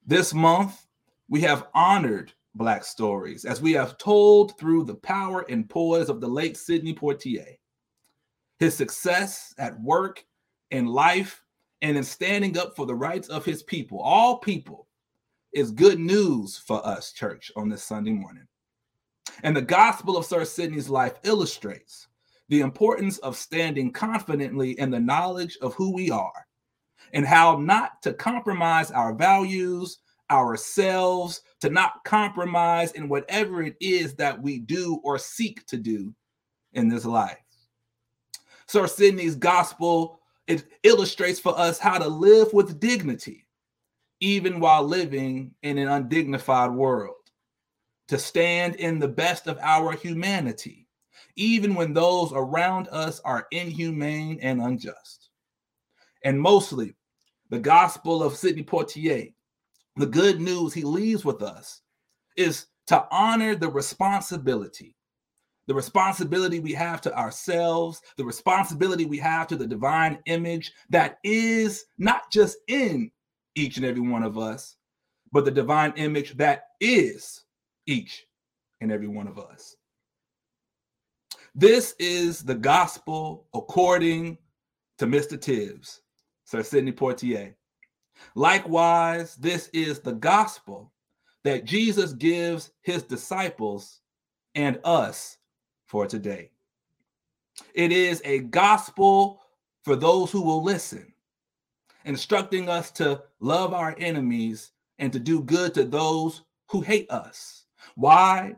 This 0.06 0.34
month, 0.34 0.86
we 1.28 1.40
have 1.42 1.68
honored 1.74 2.32
Black 2.56 2.82
stories 2.82 3.44
as 3.44 3.62
we 3.62 3.72
have 3.72 3.96
told 3.98 4.58
through 4.58 4.84
the 4.84 4.96
power 4.96 5.44
and 5.48 5.70
poise 5.70 6.08
of 6.08 6.20
the 6.20 6.28
late 6.28 6.56
Sidney 6.56 6.94
Poitier. 6.94 7.56
His 8.58 8.74
success 8.74 9.54
at 9.58 9.80
work, 9.80 10.24
in 10.70 10.86
life, 10.86 11.44
and 11.82 11.96
in 11.96 12.02
standing 12.02 12.58
up 12.58 12.74
for 12.76 12.86
the 12.86 12.94
rights 12.94 13.28
of 13.28 13.44
his 13.44 13.62
people, 13.62 14.00
all 14.00 14.38
people, 14.38 14.88
is 15.52 15.70
good 15.70 15.98
news 15.98 16.58
for 16.58 16.84
us, 16.86 17.12
church, 17.12 17.50
on 17.56 17.68
this 17.68 17.82
Sunday 17.82 18.12
morning. 18.12 18.46
And 19.42 19.56
the 19.56 19.62
gospel 19.62 20.16
of 20.16 20.24
Sir 20.24 20.44
Sidney's 20.44 20.88
life 20.88 21.14
illustrates 21.24 22.08
the 22.48 22.60
importance 22.60 23.18
of 23.18 23.36
standing 23.36 23.92
confidently 23.92 24.78
in 24.78 24.90
the 24.90 25.00
knowledge 25.00 25.56
of 25.62 25.74
who 25.74 25.92
we 25.92 26.10
are 26.10 26.46
and 27.12 27.24
how 27.24 27.56
not 27.56 28.02
to 28.02 28.12
compromise 28.12 28.90
our 28.90 29.14
values, 29.14 29.98
ourselves, 30.30 31.42
to 31.60 31.70
not 31.70 32.04
compromise 32.04 32.92
in 32.92 33.08
whatever 33.08 33.62
it 33.62 33.76
is 33.80 34.14
that 34.14 34.40
we 34.40 34.58
do 34.58 35.00
or 35.04 35.18
seek 35.18 35.66
to 35.66 35.76
do 35.76 36.14
in 36.72 36.88
this 36.88 37.04
life. 37.04 37.38
Sir 38.66 38.86
Sidney's 38.86 39.34
gospel 39.34 40.20
it 40.50 40.64
illustrates 40.82 41.38
for 41.38 41.56
us 41.56 41.78
how 41.78 41.96
to 41.98 42.08
live 42.08 42.52
with 42.52 42.80
dignity, 42.80 43.46
even 44.18 44.58
while 44.58 44.82
living 44.82 45.54
in 45.62 45.78
an 45.78 45.86
undignified 45.86 46.72
world, 46.72 47.14
to 48.10 48.18
stand 48.18 48.74
in 48.74 48.98
the 48.98 49.08
best 49.08 49.46
of 49.46 49.58
our 49.60 49.92
humanity, 49.92 50.86
even 51.36 51.74
when 51.74 51.92
those 51.92 52.32
around 52.32 52.88
us 52.88 53.20
are 53.24 53.46
inhumane 53.52 54.38
and 54.42 54.60
unjust. 54.60 55.30
And 56.24 56.40
mostly, 56.40 56.94
the 57.50 57.60
gospel 57.60 58.22
of 58.22 58.36
Sidney 58.36 58.64
Poitier 58.64 59.32
the 59.96 60.06
good 60.06 60.40
news 60.40 60.72
he 60.72 60.82
leaves 60.82 61.24
with 61.24 61.42
us 61.42 61.82
is 62.36 62.66
to 62.86 63.06
honor 63.10 63.54
the 63.54 63.68
responsibility 63.68 64.96
the 65.66 65.74
responsibility 65.74 66.58
we 66.58 66.72
have 66.72 67.00
to 67.00 67.16
ourselves, 67.16 68.02
the 68.16 68.24
responsibility 68.24 69.04
we 69.04 69.18
have 69.18 69.46
to 69.46 69.54
the 69.54 69.66
divine 69.66 70.18
image 70.26 70.72
that 70.88 71.18
is 71.22 71.84
not 71.96 72.22
just 72.32 72.56
in 72.66 73.08
each 73.54 73.76
and 73.76 73.86
every 73.86 74.00
one 74.00 74.24
of 74.24 74.36
us, 74.36 74.74
but 75.30 75.44
the 75.44 75.50
divine 75.50 75.92
image 75.94 76.36
that 76.36 76.64
is 76.80 77.44
each 77.86 78.26
and 78.80 78.90
every 78.90 79.08
one 79.08 79.26
of 79.26 79.38
us. 79.38 79.76
This 81.54 81.94
is 81.98 82.42
the 82.42 82.54
gospel 82.54 83.46
according 83.54 84.38
to 84.98 85.06
Mr. 85.06 85.40
Tibbs, 85.40 86.02
Sir 86.44 86.62
Sidney 86.62 86.92
Poitier. 86.92 87.54
Likewise, 88.34 89.34
this 89.36 89.68
is 89.72 90.00
the 90.00 90.12
gospel 90.12 90.92
that 91.42 91.64
Jesus 91.64 92.12
gives 92.12 92.70
his 92.82 93.02
disciples 93.02 94.00
and 94.54 94.78
us 94.84 95.38
for 95.86 96.06
today. 96.06 96.50
It 97.74 97.92
is 97.92 98.22
a 98.24 98.40
gospel 98.40 99.42
for 99.82 99.96
those 99.96 100.30
who 100.30 100.42
will 100.42 100.62
listen, 100.62 101.12
instructing 102.04 102.68
us 102.68 102.90
to 102.92 103.22
love 103.40 103.72
our 103.72 103.94
enemies 103.98 104.72
and 104.98 105.12
to 105.12 105.18
do 105.18 105.42
good 105.42 105.74
to 105.74 105.84
those 105.84 106.42
who 106.68 106.80
hate 106.80 107.10
us. 107.10 107.59
Why? 108.00 108.56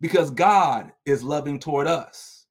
Because 0.00 0.30
God 0.30 0.92
is 1.04 1.24
loving 1.24 1.58
toward 1.58 1.88
us. 1.88 2.46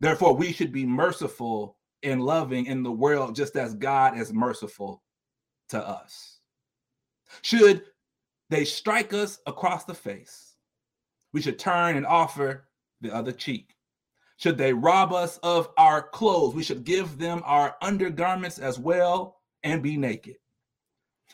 Therefore, 0.00 0.34
we 0.34 0.50
should 0.50 0.72
be 0.72 0.86
merciful 0.86 1.76
and 2.02 2.22
loving 2.22 2.64
in 2.64 2.82
the 2.82 2.90
world 2.90 3.36
just 3.36 3.56
as 3.56 3.74
God 3.74 4.16
is 4.16 4.32
merciful 4.32 5.02
to 5.68 5.86
us. 5.86 6.38
Should 7.42 7.82
they 8.48 8.64
strike 8.64 9.12
us 9.12 9.40
across 9.46 9.84
the 9.84 9.92
face, 9.92 10.54
we 11.34 11.42
should 11.42 11.58
turn 11.58 11.98
and 11.98 12.06
offer 12.06 12.68
the 13.02 13.14
other 13.14 13.30
cheek. 13.30 13.74
Should 14.38 14.56
they 14.56 14.72
rob 14.72 15.12
us 15.12 15.36
of 15.42 15.68
our 15.76 16.08
clothes, 16.08 16.54
we 16.54 16.62
should 16.62 16.84
give 16.84 17.18
them 17.18 17.42
our 17.44 17.76
undergarments 17.82 18.58
as 18.58 18.78
well 18.78 19.42
and 19.62 19.82
be 19.82 19.98
naked. 19.98 20.36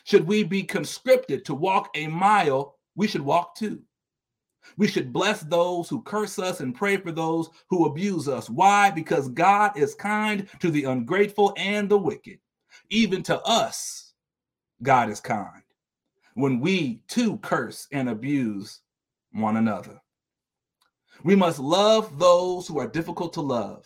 Should 0.03 0.27
we 0.27 0.43
be 0.43 0.63
conscripted 0.63 1.45
to 1.45 1.55
walk 1.55 1.91
a 1.95 2.07
mile, 2.07 2.75
we 2.97 3.07
should 3.07 3.21
walk 3.21 3.55
two. 3.55 3.83
We 4.77 4.87
should 4.87 5.11
bless 5.13 5.41
those 5.41 5.89
who 5.89 6.01
curse 6.01 6.39
us 6.39 6.59
and 6.59 6.75
pray 6.75 6.97
for 6.97 7.11
those 7.11 7.49
who 7.69 7.85
abuse 7.85 8.27
us. 8.27 8.49
Why? 8.49 8.91
Because 8.91 9.29
God 9.29 9.77
is 9.77 9.95
kind 9.95 10.47
to 10.59 10.69
the 10.71 10.85
ungrateful 10.85 11.53
and 11.57 11.89
the 11.89 11.97
wicked, 11.97 12.39
even 12.89 13.23
to 13.23 13.41
us 13.41 14.09
God 14.81 15.09
is 15.09 15.19
kind 15.19 15.63
when 16.35 16.59
we 16.59 17.01
too 17.07 17.37
curse 17.39 17.87
and 17.91 18.09
abuse 18.09 18.81
one 19.33 19.57
another. 19.57 20.01
We 21.23 21.35
must 21.35 21.59
love 21.59 22.17
those 22.17 22.67
who 22.67 22.79
are 22.79 22.87
difficult 22.87 23.33
to 23.33 23.41
love. 23.41 23.85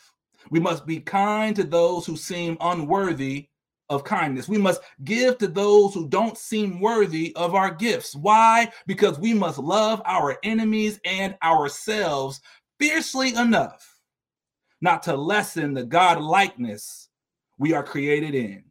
We 0.51 0.59
must 0.59 0.85
be 0.85 0.99
kind 0.99 1.55
to 1.55 1.63
those 1.63 2.05
who 2.05 2.15
seem 2.15 2.57
unworthy 2.61 3.47
of 3.89 4.03
kindness. 4.03 4.47
We 4.47 4.57
must 4.57 4.81
give 5.03 5.37
to 5.39 5.47
those 5.47 5.93
who 5.93 6.07
don't 6.07 6.37
seem 6.37 6.79
worthy 6.79 7.35
of 7.35 7.55
our 7.55 7.71
gifts. 7.71 8.15
Why? 8.15 8.71
Because 8.87 9.19
we 9.19 9.33
must 9.33 9.59
love 9.59 10.01
our 10.05 10.37
enemies 10.43 10.99
and 11.05 11.35
ourselves 11.43 12.41
fiercely 12.79 13.35
enough 13.35 13.99
not 14.81 15.03
to 15.03 15.15
lessen 15.15 15.73
the 15.73 15.83
God 15.83 16.21
likeness 16.21 17.09
we 17.57 17.73
are 17.73 17.83
created 17.83 18.35
in. 18.35 18.63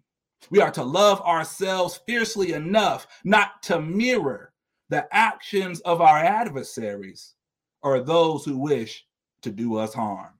We 0.50 0.60
are 0.60 0.70
to 0.72 0.82
love 0.82 1.20
ourselves 1.22 2.00
fiercely 2.06 2.52
enough 2.52 3.06
not 3.24 3.62
to 3.64 3.80
mirror 3.80 4.52
the 4.90 5.06
actions 5.10 5.80
of 5.80 6.00
our 6.02 6.18
adversaries 6.18 7.34
or 7.82 8.00
those 8.00 8.44
who 8.44 8.58
wish 8.58 9.06
to 9.42 9.50
do 9.50 9.76
us 9.76 9.94
harm. 9.94 10.32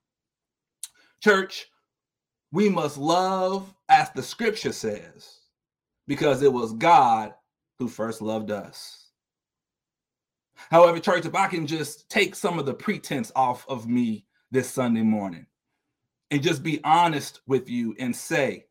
Church, 1.20 1.68
we 2.52 2.68
must 2.68 2.98
love 2.98 3.74
as 3.88 4.10
the 4.10 4.22
scripture 4.22 4.72
says, 4.72 5.40
because 6.06 6.42
it 6.42 6.52
was 6.52 6.74
God 6.74 7.32
who 7.78 7.88
first 7.88 8.20
loved 8.20 8.50
us. 8.50 9.08
However, 10.70 11.00
church, 11.00 11.26
if 11.26 11.34
I 11.34 11.48
can 11.48 11.66
just 11.66 12.08
take 12.08 12.34
some 12.34 12.58
of 12.58 12.66
the 12.66 12.74
pretense 12.74 13.32
off 13.34 13.66
of 13.68 13.88
me 13.88 14.26
this 14.50 14.70
Sunday 14.70 15.02
morning 15.02 15.46
and 16.30 16.42
just 16.42 16.62
be 16.62 16.80
honest 16.84 17.40
with 17.46 17.68
you 17.68 17.96
and 17.98 18.14
say, 18.14 18.66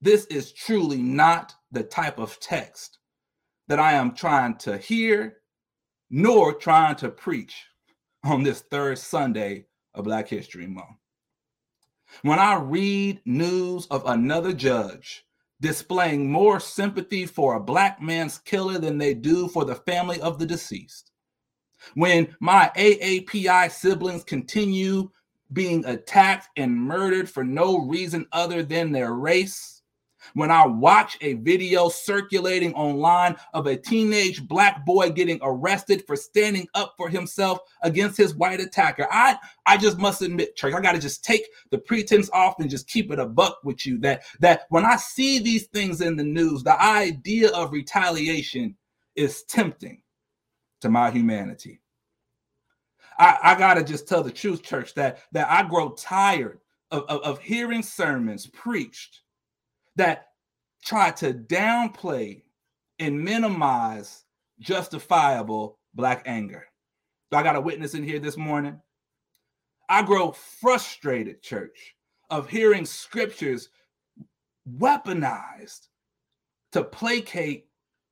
this 0.00 0.24
is 0.26 0.52
truly 0.52 1.00
not 1.00 1.54
the 1.70 1.82
type 1.82 2.18
of 2.18 2.40
text 2.40 2.98
that 3.68 3.78
I 3.78 3.92
am 3.92 4.14
trying 4.14 4.56
to 4.58 4.76
hear 4.78 5.38
nor 6.10 6.54
trying 6.54 6.96
to 6.96 7.08
preach 7.08 7.66
on 8.24 8.42
this 8.42 8.60
third 8.62 8.98
Sunday 8.98 9.66
of 9.94 10.04
Black 10.04 10.28
History 10.28 10.66
Month. 10.66 10.96
When 12.22 12.38
I 12.38 12.54
read 12.56 13.20
news 13.24 13.86
of 13.86 14.04
another 14.06 14.52
judge 14.52 15.24
displaying 15.60 16.30
more 16.30 16.60
sympathy 16.60 17.26
for 17.26 17.54
a 17.54 17.60
black 17.60 18.00
man's 18.00 18.38
killer 18.38 18.78
than 18.78 18.98
they 18.98 19.14
do 19.14 19.48
for 19.48 19.64
the 19.64 19.74
family 19.74 20.20
of 20.20 20.38
the 20.38 20.46
deceased, 20.46 21.10
when 21.94 22.34
my 22.40 22.70
AAPI 22.76 23.70
siblings 23.70 24.24
continue 24.24 25.10
being 25.52 25.84
attacked 25.84 26.48
and 26.56 26.74
murdered 26.74 27.28
for 27.28 27.44
no 27.44 27.86
reason 27.86 28.26
other 28.32 28.62
than 28.62 28.90
their 28.90 29.12
race, 29.12 29.73
when 30.32 30.50
I 30.50 30.66
watch 30.66 31.16
a 31.20 31.34
video 31.34 31.88
circulating 31.88 32.74
online 32.74 33.36
of 33.52 33.66
a 33.66 33.76
teenage 33.76 34.46
black 34.46 34.84
boy 34.84 35.10
getting 35.10 35.38
arrested 35.42 36.04
for 36.06 36.16
standing 36.16 36.66
up 36.74 36.94
for 36.96 37.08
himself 37.08 37.58
against 37.82 38.16
his 38.16 38.34
white 38.34 38.60
attacker. 38.60 39.06
I 39.10 39.38
I 39.66 39.76
just 39.76 39.98
must 39.98 40.22
admit, 40.22 40.56
church, 40.56 40.74
I 40.74 40.80
got 40.80 40.92
to 40.92 40.98
just 40.98 41.24
take 41.24 41.46
the 41.70 41.78
pretense 41.78 42.30
off 42.32 42.58
and 42.58 42.70
just 42.70 42.88
keep 42.88 43.10
it 43.12 43.18
a 43.18 43.26
buck 43.26 43.58
with 43.64 43.86
you 43.86 43.98
that 43.98 44.22
that 44.40 44.62
when 44.70 44.84
I 44.84 44.96
see 44.96 45.38
these 45.38 45.66
things 45.66 46.00
in 46.00 46.16
the 46.16 46.24
news, 46.24 46.62
the 46.62 46.80
idea 46.80 47.50
of 47.50 47.72
retaliation 47.72 48.76
is 49.14 49.42
tempting 49.44 50.02
to 50.80 50.88
my 50.88 51.10
humanity. 51.10 51.80
I, 53.18 53.38
I 53.42 53.54
gotta 53.58 53.84
just 53.84 54.08
tell 54.08 54.22
the 54.22 54.30
truth, 54.30 54.62
church, 54.62 54.94
that 54.94 55.20
that 55.32 55.50
I 55.50 55.68
grow 55.68 55.90
tired 55.90 56.60
of, 56.90 57.04
of, 57.04 57.22
of 57.22 57.40
hearing 57.40 57.82
sermons 57.82 58.46
preached 58.46 59.20
that 59.96 60.28
try 60.84 61.10
to 61.10 61.32
downplay 61.32 62.42
and 62.98 63.20
minimize 63.20 64.24
justifiable 64.60 65.78
black 65.94 66.22
anger. 66.26 66.64
So 67.32 67.38
I 67.38 67.42
got 67.42 67.56
a 67.56 67.60
witness 67.60 67.94
in 67.94 68.04
here 68.04 68.18
this 68.18 68.36
morning. 68.36 68.80
I 69.88 70.02
grow 70.02 70.32
frustrated, 70.32 71.42
church, 71.42 71.94
of 72.30 72.48
hearing 72.48 72.86
scriptures 72.86 73.68
weaponized 74.78 75.88
to 76.72 76.82
placate 76.82 77.66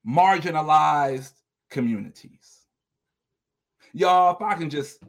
marginalized 0.06 1.32
communities. 1.70 2.66
Y'all, 3.92 4.34
if 4.34 4.42
I 4.42 4.54
can 4.54 4.70
just 4.70 5.02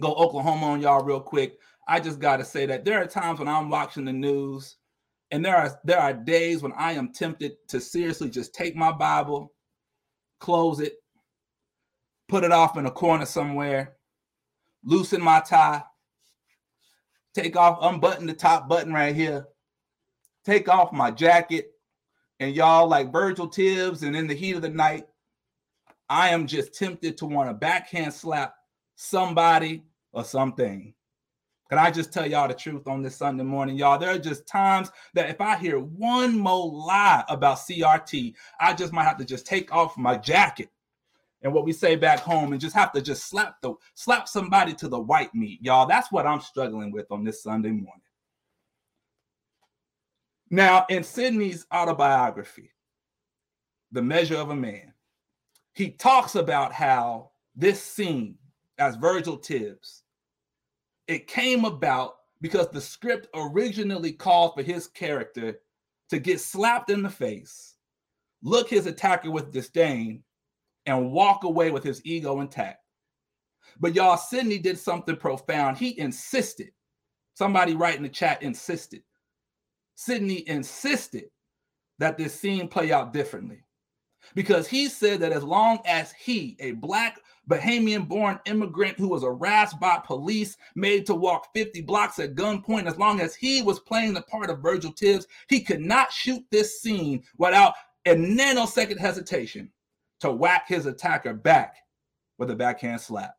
go 0.00 0.14
Oklahoma 0.14 0.66
on 0.66 0.80
y'all 0.80 1.04
real 1.04 1.20
quick, 1.20 1.58
I 1.88 2.00
just 2.00 2.20
got 2.20 2.36
to 2.36 2.44
say 2.44 2.66
that 2.66 2.84
there 2.84 3.02
are 3.02 3.06
times 3.06 3.38
when 3.38 3.48
I'm 3.48 3.68
watching 3.68 4.04
the 4.04 4.12
news 4.12 4.76
and 5.30 5.44
there 5.44 5.56
are 5.56 5.78
there 5.84 6.00
are 6.00 6.12
days 6.12 6.62
when 6.62 6.72
I 6.72 6.92
am 6.92 7.12
tempted 7.12 7.52
to 7.68 7.80
seriously 7.80 8.30
just 8.30 8.54
take 8.54 8.74
my 8.74 8.92
Bible, 8.92 9.52
close 10.40 10.80
it, 10.80 10.94
put 12.28 12.44
it 12.44 12.52
off 12.52 12.76
in 12.76 12.86
a 12.86 12.90
corner 12.90 13.26
somewhere, 13.26 13.96
loosen 14.84 15.22
my 15.22 15.40
tie, 15.40 15.82
take 17.34 17.56
off, 17.56 17.78
unbutton 17.82 18.26
the 18.26 18.32
top 18.32 18.68
button 18.68 18.92
right 18.92 19.14
here, 19.14 19.46
take 20.44 20.68
off 20.68 20.92
my 20.92 21.10
jacket, 21.10 21.72
and 22.40 22.54
y'all 22.54 22.88
like 22.88 23.12
Virgil 23.12 23.48
Tibbs, 23.48 24.02
and 24.02 24.16
in 24.16 24.26
the 24.26 24.34
heat 24.34 24.56
of 24.56 24.62
the 24.62 24.68
night, 24.68 25.06
I 26.08 26.30
am 26.30 26.46
just 26.46 26.74
tempted 26.74 27.18
to 27.18 27.26
want 27.26 27.48
to 27.50 27.54
backhand 27.54 28.14
slap 28.14 28.54
somebody 28.96 29.84
or 30.12 30.24
something. 30.24 30.94
Can 31.70 31.78
I 31.78 31.92
just 31.92 32.12
tell 32.12 32.28
y'all 32.28 32.48
the 32.48 32.54
truth 32.54 32.88
on 32.88 33.00
this 33.00 33.14
Sunday 33.14 33.44
morning, 33.44 33.76
y'all? 33.76 33.96
There 33.96 34.10
are 34.10 34.18
just 34.18 34.44
times 34.44 34.90
that 35.14 35.30
if 35.30 35.40
I 35.40 35.56
hear 35.56 35.78
one 35.78 36.36
more 36.36 36.68
lie 36.68 37.22
about 37.28 37.58
CRT, 37.58 38.34
I 38.60 38.74
just 38.74 38.92
might 38.92 39.04
have 39.04 39.18
to 39.18 39.24
just 39.24 39.46
take 39.46 39.72
off 39.72 39.96
my 39.96 40.16
jacket 40.16 40.68
and 41.42 41.54
what 41.54 41.64
we 41.64 41.72
say 41.72 41.94
back 41.94 42.18
home 42.18 42.50
and 42.50 42.60
just 42.60 42.74
have 42.74 42.90
to 42.92 43.00
just 43.00 43.30
slap 43.30 43.60
the 43.62 43.74
slap 43.94 44.26
somebody 44.26 44.74
to 44.74 44.88
the 44.88 44.98
white 44.98 45.32
meat, 45.32 45.60
y'all. 45.62 45.86
That's 45.86 46.10
what 46.10 46.26
I'm 46.26 46.40
struggling 46.40 46.90
with 46.90 47.06
on 47.12 47.22
this 47.22 47.44
Sunday 47.44 47.70
morning. 47.70 48.02
Now, 50.50 50.86
in 50.88 51.04
Sidney's 51.04 51.66
autobiography, 51.72 52.72
The 53.92 54.02
Measure 54.02 54.38
of 54.38 54.50
a 54.50 54.56
Man, 54.56 54.92
he 55.72 55.90
talks 55.90 56.34
about 56.34 56.72
how 56.72 57.30
this 57.54 57.80
scene 57.80 58.38
as 58.76 58.96
Virgil 58.96 59.36
Tibbs 59.36 60.02
it 61.10 61.26
came 61.26 61.64
about 61.64 62.16
because 62.40 62.68
the 62.68 62.80
script 62.80 63.28
originally 63.34 64.12
called 64.12 64.54
for 64.54 64.62
his 64.62 64.86
character 64.86 65.58
to 66.08 66.18
get 66.18 66.40
slapped 66.40 66.90
in 66.90 67.02
the 67.02 67.10
face, 67.10 67.74
look 68.42 68.68
his 68.70 68.86
attacker 68.86 69.30
with 69.30 69.52
disdain, 69.52 70.22
and 70.86 71.12
walk 71.12 71.44
away 71.44 71.70
with 71.70 71.84
his 71.84 72.00
ego 72.04 72.40
intact. 72.40 72.78
But 73.78 73.94
y'all, 73.94 74.16
Sidney 74.16 74.58
did 74.58 74.78
something 74.78 75.16
profound. 75.16 75.76
He 75.76 75.98
insisted. 75.98 76.70
Somebody 77.34 77.74
write 77.74 77.96
in 77.96 78.02
the 78.02 78.08
chat 78.08 78.42
insisted. 78.42 79.02
Sidney 79.94 80.48
insisted 80.48 81.24
that 81.98 82.16
this 82.16 82.38
scene 82.38 82.68
play 82.68 82.92
out 82.92 83.12
differently 83.12 83.64
because 84.34 84.66
he 84.66 84.88
said 84.88 85.20
that 85.20 85.32
as 85.32 85.44
long 85.44 85.80
as 85.84 86.12
he, 86.12 86.56
a 86.60 86.72
black 86.72 87.20
Bahamian 87.50 88.06
born 88.06 88.38
immigrant 88.46 88.96
who 88.96 89.08
was 89.08 89.24
harassed 89.24 89.80
by 89.80 89.98
police, 89.98 90.56
made 90.76 91.04
to 91.06 91.14
walk 91.14 91.48
50 91.52 91.82
blocks 91.82 92.18
at 92.20 92.36
gunpoint. 92.36 92.86
As 92.86 92.96
long 92.96 93.20
as 93.20 93.34
he 93.34 93.60
was 93.60 93.80
playing 93.80 94.14
the 94.14 94.22
part 94.22 94.50
of 94.50 94.62
Virgil 94.62 94.92
Tibbs, 94.92 95.26
he 95.48 95.60
could 95.60 95.80
not 95.80 96.12
shoot 96.12 96.44
this 96.50 96.80
scene 96.80 97.24
without 97.38 97.74
a 98.06 98.14
nanosecond 98.14 98.98
hesitation 98.98 99.70
to 100.20 100.30
whack 100.30 100.68
his 100.68 100.86
attacker 100.86 101.34
back 101.34 101.76
with 102.38 102.50
a 102.50 102.56
backhand 102.56 103.00
slap. 103.00 103.34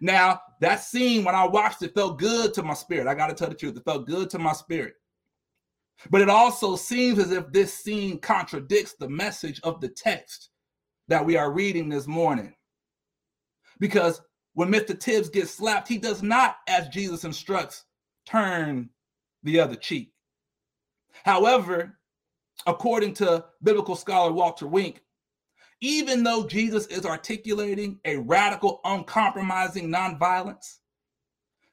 Now, 0.00 0.40
that 0.60 0.80
scene, 0.80 1.22
when 1.22 1.34
I 1.34 1.46
watched 1.46 1.82
it, 1.82 1.94
felt 1.94 2.18
good 2.18 2.54
to 2.54 2.62
my 2.62 2.74
spirit. 2.74 3.06
I 3.06 3.14
got 3.14 3.28
to 3.28 3.34
tell 3.34 3.48
the 3.48 3.54
truth, 3.54 3.76
it 3.76 3.84
felt 3.84 4.06
good 4.06 4.30
to 4.30 4.38
my 4.38 4.52
spirit. 4.52 4.94
But 6.10 6.22
it 6.22 6.28
also 6.28 6.76
seems 6.76 7.18
as 7.18 7.30
if 7.30 7.52
this 7.52 7.72
scene 7.72 8.18
contradicts 8.18 8.94
the 8.94 9.08
message 9.08 9.60
of 9.62 9.80
the 9.80 9.88
text 9.88 10.50
that 11.08 11.24
we 11.24 11.36
are 11.36 11.52
reading 11.52 11.88
this 11.88 12.06
morning. 12.06 12.54
Because 13.78 14.20
when 14.54 14.70
Mr. 14.70 14.98
Tibbs 14.98 15.28
gets 15.28 15.50
slapped, 15.50 15.88
he 15.88 15.98
does 15.98 16.22
not, 16.22 16.56
as 16.68 16.88
Jesus 16.88 17.24
instructs, 17.24 17.84
turn 18.26 18.88
the 19.42 19.60
other 19.60 19.74
cheek. 19.74 20.12
However, 21.24 21.98
according 22.66 23.14
to 23.14 23.44
biblical 23.62 23.96
scholar 23.96 24.32
Walter 24.32 24.66
Wink, 24.66 25.02
even 25.80 26.22
though 26.22 26.46
Jesus 26.46 26.86
is 26.86 27.04
articulating 27.04 27.98
a 28.04 28.16
radical, 28.16 28.80
uncompromising 28.84 29.88
nonviolence, 29.88 30.78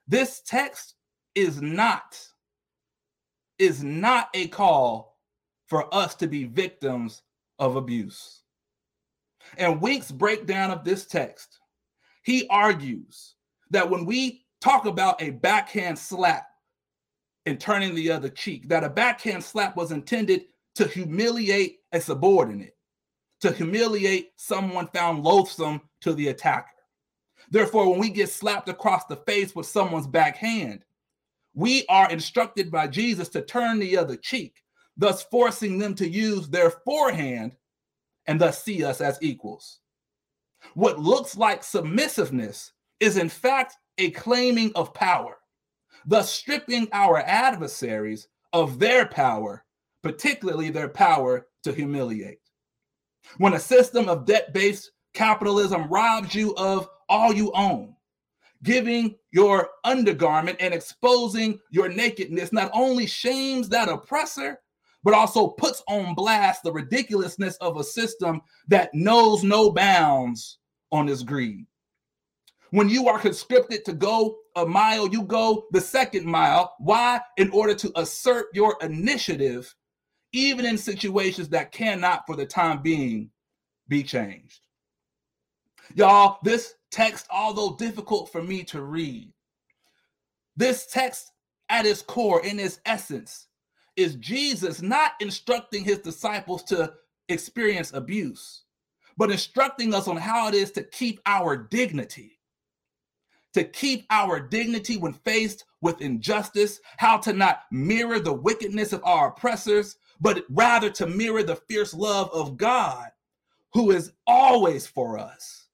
this 0.08 0.42
text 0.46 0.96
is 1.36 1.62
not 1.62 2.20
is 3.58 3.84
not 3.84 4.28
a 4.34 4.48
call 4.48 5.20
for 5.68 5.94
us 5.94 6.16
to 6.16 6.28
be 6.28 6.46
victims 6.46 7.22
of 7.60 7.76
abuse. 7.76 8.41
And 9.58 9.82
Wink's 9.82 10.12
breakdown 10.12 10.72
of 10.72 10.84
this 10.84 11.06
text, 11.06 11.60
he 12.24 12.48
argues 12.50 13.36
that 13.72 13.90
when 13.90 14.06
we 14.06 14.46
talk 14.62 14.86
about 14.86 15.22
a 15.22 15.32
backhand 15.32 15.98
slap 15.98 16.48
and 17.46 17.60
turning 17.60 17.96
the 17.96 18.12
other 18.12 18.30
cheek, 18.30 18.70
that 18.70 18.84
a 18.84 18.90
backhand 18.90 19.44
slap 19.44 19.76
was 19.76 19.92
intended 19.92 20.46
to 20.76 20.88
humiliate 20.88 21.80
a 21.92 22.00
subordinate, 22.00 22.76
to 23.42 23.52
humiliate 23.52 24.32
someone 24.38 24.88
found 24.94 25.24
loathsome 25.24 25.82
to 26.02 26.14
the 26.14 26.30
attacker. 26.30 26.68
Therefore, 27.50 27.90
when 27.90 28.00
we 28.00 28.10
get 28.10 28.30
slapped 28.30 28.70
across 28.70 29.06
the 29.06 29.18
face 29.18 29.56
with 29.56 29.66
someone's 29.66 30.08
backhand, 30.08 30.86
we 31.54 31.86
are 31.90 32.10
instructed 32.10 32.72
by 32.72 32.88
Jesus 32.88 33.28
to 33.30 33.42
turn 33.42 33.80
the 33.80 33.98
other 33.98 34.16
cheek, 34.16 34.64
thus 34.96 35.24
forcing 35.24 35.78
them 35.78 35.96
to 35.96 36.08
use 36.08 36.48
their 36.48 36.70
forehand 36.70 37.54
and 38.28 38.40
thus 38.40 38.64
see 38.64 38.84
us 38.84 39.02
as 39.02 39.18
equals. 39.22 39.80
What 40.74 41.00
looks 41.00 41.36
like 41.36 41.64
submissiveness 41.64 42.72
is, 43.00 43.18
in 43.18 43.30
fact, 43.30 43.78
a 43.98 44.12
claiming 44.12 44.72
of 44.76 44.94
power, 44.94 45.38
thus 46.06 46.32
stripping 46.32 46.88
our 46.94 47.20
adversaries 47.20 48.28
of 48.54 48.80
their 48.80 49.08
power, 49.08 49.66
particularly 50.04 50.70
their 50.70 50.90
power 50.90 51.48
to 51.64 51.72
humiliate. 51.72 52.40
When 53.38 53.54
a 53.54 53.60
system 53.60 54.10
of 54.10 54.26
debt 54.26 54.54
based 54.54 54.92
capitalism 55.14 55.88
robs 55.90 56.34
you 56.34 56.56
of 56.56 56.90
all 57.10 57.34
you 57.34 57.52
own, 57.54 57.96
giving 58.64 59.16
your 59.32 59.70
undergarment 59.84 60.58
and 60.60 60.74
exposing 60.74 61.60
your 61.72 61.90
nakedness 61.90 62.54
not 62.54 62.70
only 62.74 63.06
shames 63.06 63.70
that 63.70 63.90
oppressor, 63.90 64.60
but 65.04 65.14
also 65.14 65.48
puts 65.48 65.82
on 65.88 66.14
blast 66.16 66.64
the 66.64 66.72
ridiculousness 66.72 67.58
of 67.58 67.78
a 67.78 67.84
system 67.84 68.42
that 68.68 68.94
knows 68.94 69.44
no 69.44 69.72
bounds 69.72 70.60
on 70.92 71.10
its 71.10 71.24
greed. 71.24 71.66
When 72.72 72.88
you 72.88 73.10
are 73.10 73.20
conscripted 73.20 73.84
to 73.86 73.94
go 73.94 74.38
a 74.56 74.66
mile, 74.66 75.08
you 75.08 75.24
go 75.24 75.66
the 75.72 75.82
second 75.82 76.26
mile. 76.26 76.74
Why? 76.80 77.20
In 77.38 77.50
order 77.52 77.76
to 77.76 77.92
assert 78.00 78.46
your 78.54 78.78
initiative, 78.82 79.74
even 80.32 80.66
in 80.66 80.78
situations 80.78 81.50
that 81.50 81.72
cannot, 81.72 82.26
for 82.26 82.36
the 82.36 82.46
time 82.46 82.82
being, 82.82 83.30
be 83.90 84.04
changed. 84.04 84.62
Y'all, 85.96 86.40
this 86.44 86.76
text, 86.92 87.28
although 87.30 87.76
difficult 87.76 88.32
for 88.32 88.42
me 88.42 88.64
to 88.64 88.82
read, 88.82 89.34
this 90.56 90.86
text 90.88 91.32
at 91.68 91.86
its 91.86 92.02
core, 92.02 92.44
in 92.46 92.60
its 92.60 92.80
essence, 92.86 93.48
is 94.02 94.16
Jesus 94.16 94.82
not 94.82 95.14
instructing 95.20 95.84
his 95.84 96.00
disciples 96.00 96.64
to 96.66 96.94
experience 97.30 97.94
abuse, 97.94 98.64
but 99.18 99.32
instructing 99.32 99.94
us 99.94 100.08
on 100.08 100.18
how 100.18 100.48
it 100.48 100.54
is 100.54 100.72
to 100.72 100.84
keep 100.84 101.20
our 101.26 101.56
dignity. 101.56 102.40
To 103.54 103.64
keep 103.64 104.06
our 104.10 104.40
dignity 104.40 104.98
when 104.98 105.14
faced 105.14 105.66
with 105.82 106.02
injustice, 106.02 106.80
how 106.98 107.18
to 107.18 107.34
not 107.34 107.64
mirror 107.72 108.20
the 108.20 108.32
wickedness 108.32 108.94
of 108.94 109.04
our 109.04 109.30
oppressors, 109.30 109.98
but 110.22 110.46
rather 110.50 110.90
to 110.92 111.08
mirror 111.08 111.44
the 111.44 111.56
fierce 111.56 111.94
love 111.94 112.30
of 112.32 112.56
God, 112.56 113.10
who 113.74 113.92
is 113.92 114.14
always 114.26 114.88
for 114.88 115.18
us, 115.18 115.68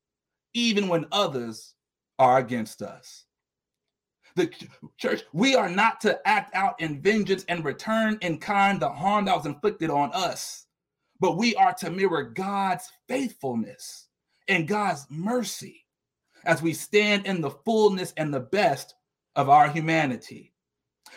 even 0.53 0.87
when 0.87 1.05
others 1.11 1.75
are 2.17 2.39
against 2.39 2.81
us. 2.81 3.26
The 4.37 4.51
church, 4.97 5.23
we 5.33 5.55
are 5.55 5.67
not 5.67 5.99
to 6.01 6.25
act 6.27 6.53
out 6.53 6.79
in 6.79 7.01
vengeance 7.01 7.43
and 7.49 7.65
return 7.65 8.19
in 8.21 8.37
kind 8.37 8.79
the 8.79 8.87
harm 8.87 9.25
that 9.25 9.35
was 9.35 9.47
inflicted 9.47 9.89
on 9.89 10.11
us, 10.13 10.67
but 11.19 11.37
we 11.37 11.55
are 11.55 11.73
to 11.79 11.89
mirror 11.89 12.21
God's 12.21 12.87
faithfulness 13.07 14.09
and 14.47 14.67
God's 14.67 15.07
mercy 15.09 15.85
as 16.45 16.61
we 16.61 16.73
stand 16.73 17.25
in 17.25 17.41
the 17.41 17.49
fullness 17.49 18.13
and 18.15 18.31
the 18.31 18.39
best 18.39 18.93
of 19.35 19.49
our 19.49 19.69
humanity. 19.69 20.53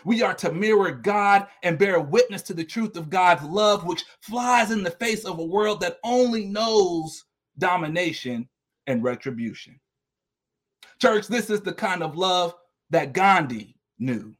We 0.06 0.22
are 0.22 0.34
to 0.36 0.50
mirror 0.50 0.90
God 0.90 1.46
and 1.62 1.78
bear 1.78 2.00
witness 2.00 2.40
to 2.44 2.54
the 2.54 2.64
truth 2.64 2.96
of 2.96 3.10
God's 3.10 3.42
love, 3.42 3.84
which 3.84 4.06
flies 4.22 4.70
in 4.70 4.82
the 4.82 4.92
face 4.92 5.26
of 5.26 5.38
a 5.38 5.44
world 5.44 5.82
that 5.82 5.98
only 6.04 6.46
knows 6.46 7.26
domination 7.58 8.48
and 8.86 9.04
retribution. 9.04 9.78
Church, 11.02 11.28
this 11.28 11.50
is 11.50 11.60
the 11.60 11.74
kind 11.74 12.02
of 12.02 12.16
love 12.16 12.54
that 12.90 13.12
Gandhi 13.12 13.76
knew, 13.98 14.34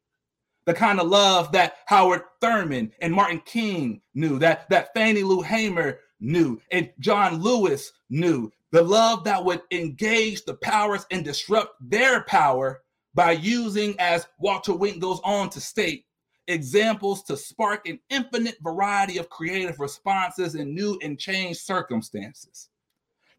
the 0.67 0.75
kind 0.75 1.01
of 1.01 1.09
love 1.09 1.53
that 1.53 1.77
Howard 1.87 2.23
Thurman 2.41 2.93
and 3.01 3.13
Martin 3.13 3.41
King 3.45 4.03
knew, 4.15 4.39
that, 4.39 4.69
that 4.71 4.93
Fannie 4.95 5.23
Lou 5.23 5.41
Hamer 5.41 6.01
knew, 6.21 6.61
and 6.71 6.91
John 7.01 7.41
Lewis 7.41 7.93
knew, 8.09 8.51
the 8.73 8.83
love 8.83 9.25
that 9.25 9.45
would 9.45 9.63
engage 9.71 10.45
the 10.45 10.55
powers 10.55 11.07
and 11.11 11.25
disrupt 11.25 11.75
their 11.81 12.23
power 12.25 12.83
by 13.15 13.33
using, 13.33 13.97
as 13.99 14.29
Walter 14.39 14.75
Wink 14.75 15.01
goes 15.01 15.21
on 15.25 15.51
to 15.51 15.61
state, 15.61 16.05
examples 16.47 17.23
to 17.25 17.37
spark 17.37 17.89
an 17.89 17.99
infinite 18.11 18.57
variety 18.63 19.19
of 19.19 19.29
creative 19.29 19.81
responses 19.81 20.55
in 20.55 20.75
new 20.75 20.99
and 21.03 21.19
changed 21.19 21.61
circumstances. 21.61 22.69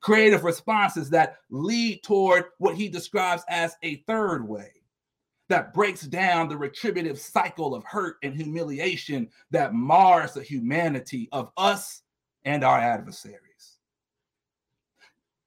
Creative 0.02 0.44
responses 0.44 1.10
that 1.12 1.38
lead 1.50 2.02
toward 2.04 2.46
what 2.58 2.76
he 2.76 2.90
describes 2.90 3.44
as 3.48 3.76
a 3.84 3.98
third 4.08 4.48
way 4.48 4.81
that 5.52 5.74
breaks 5.74 6.02
down 6.02 6.48
the 6.48 6.58
retributive 6.58 7.20
cycle 7.20 7.76
of 7.76 7.84
hurt 7.84 8.16
and 8.24 8.34
humiliation 8.34 9.30
that 9.52 9.74
mars 9.74 10.34
the 10.34 10.42
humanity 10.42 11.28
of 11.34 11.52
us 11.58 12.04
and 12.46 12.64
our 12.64 12.80
adversaries. 12.80 13.78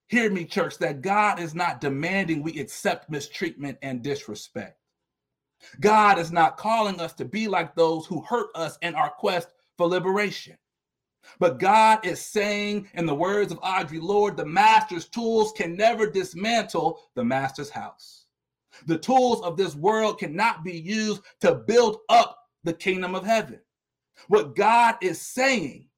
Hear 0.08 0.30
me, 0.30 0.44
church, 0.44 0.76
that 0.78 1.00
God 1.00 1.40
is 1.40 1.54
not 1.54 1.80
demanding 1.80 2.42
we 2.42 2.60
accept 2.60 3.10
mistreatment 3.10 3.78
and 3.80 4.02
disrespect. 4.02 4.78
God 5.80 6.18
is 6.18 6.30
not 6.30 6.58
calling 6.58 7.00
us 7.00 7.14
to 7.14 7.24
be 7.24 7.48
like 7.48 7.74
those 7.74 8.04
who 8.04 8.20
hurt 8.20 8.50
us 8.54 8.76
in 8.82 8.94
our 8.94 9.10
quest 9.10 9.48
for 9.78 9.86
liberation. 9.86 10.58
But 11.38 11.58
God 11.58 12.04
is 12.04 12.20
saying, 12.20 12.88
in 12.92 13.06
the 13.06 13.14
words 13.14 13.50
of 13.50 13.60
Audre 13.62 14.02
Lorde, 14.02 14.36
the 14.36 14.44
master's 14.44 15.08
tools 15.08 15.52
can 15.52 15.74
never 15.74 16.06
dismantle 16.06 17.00
the 17.14 17.24
master's 17.24 17.70
house. 17.70 18.23
The 18.86 18.98
tools 18.98 19.42
of 19.42 19.56
this 19.56 19.74
world 19.74 20.18
cannot 20.18 20.64
be 20.64 20.78
used 20.78 21.22
to 21.40 21.54
build 21.54 21.98
up 22.08 22.38
the 22.64 22.72
kingdom 22.72 23.14
of 23.14 23.24
heaven. 23.24 23.60
What 24.28 24.56
God 24.56 24.96
is 25.02 25.20
saying 25.20 25.88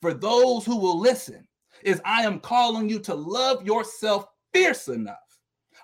for 0.00 0.12
those 0.12 0.64
who 0.64 0.76
will 0.76 0.98
listen 0.98 1.46
is 1.82 2.00
I 2.04 2.22
am 2.22 2.40
calling 2.40 2.88
you 2.88 2.98
to 3.00 3.14
love 3.14 3.66
yourself 3.66 4.26
fierce 4.52 4.88
enough. 4.88 5.16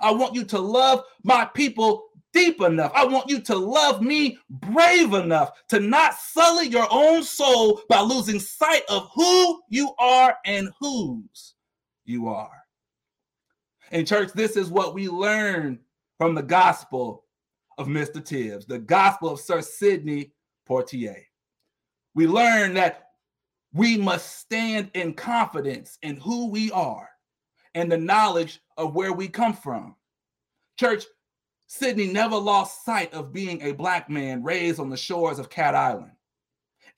I 0.00 0.10
want 0.10 0.34
you 0.34 0.44
to 0.44 0.58
love 0.58 1.04
my 1.22 1.44
people 1.44 2.04
deep 2.32 2.60
enough. 2.60 2.92
I 2.94 3.04
want 3.04 3.28
you 3.28 3.40
to 3.40 3.54
love 3.54 4.02
me 4.02 4.38
brave 4.48 5.12
enough 5.12 5.50
to 5.68 5.80
not 5.80 6.14
sully 6.14 6.68
your 6.68 6.86
own 6.90 7.22
soul 7.22 7.82
by 7.88 8.00
losing 8.00 8.40
sight 8.40 8.82
of 8.88 9.08
who 9.14 9.62
you 9.68 9.92
are 9.98 10.36
and 10.46 10.70
whose 10.80 11.54
you 12.04 12.28
are. 12.28 12.50
In 13.90 14.06
church, 14.06 14.32
this 14.32 14.56
is 14.56 14.70
what 14.70 14.94
we 14.94 15.08
learn 15.08 15.78
from 16.22 16.36
the 16.36 16.42
gospel 16.42 17.24
of 17.78 17.88
Mr. 17.88 18.24
Tibbs, 18.24 18.64
the 18.64 18.78
gospel 18.78 19.30
of 19.30 19.40
Sir 19.40 19.60
Sidney 19.60 20.30
Poitier. 20.68 21.20
We 22.14 22.28
learn 22.28 22.74
that 22.74 23.08
we 23.74 23.96
must 23.96 24.38
stand 24.38 24.92
in 24.94 25.14
confidence 25.14 25.98
in 26.02 26.14
who 26.18 26.48
we 26.48 26.70
are 26.70 27.08
and 27.74 27.90
the 27.90 27.98
knowledge 27.98 28.60
of 28.76 28.94
where 28.94 29.12
we 29.12 29.26
come 29.26 29.52
from. 29.52 29.96
Church, 30.78 31.06
Sidney 31.66 32.06
never 32.06 32.36
lost 32.36 32.84
sight 32.84 33.12
of 33.12 33.32
being 33.32 33.60
a 33.60 33.72
black 33.72 34.08
man 34.08 34.44
raised 34.44 34.78
on 34.78 34.90
the 34.90 34.96
shores 34.96 35.40
of 35.40 35.50
Cat 35.50 35.74
Island 35.74 36.12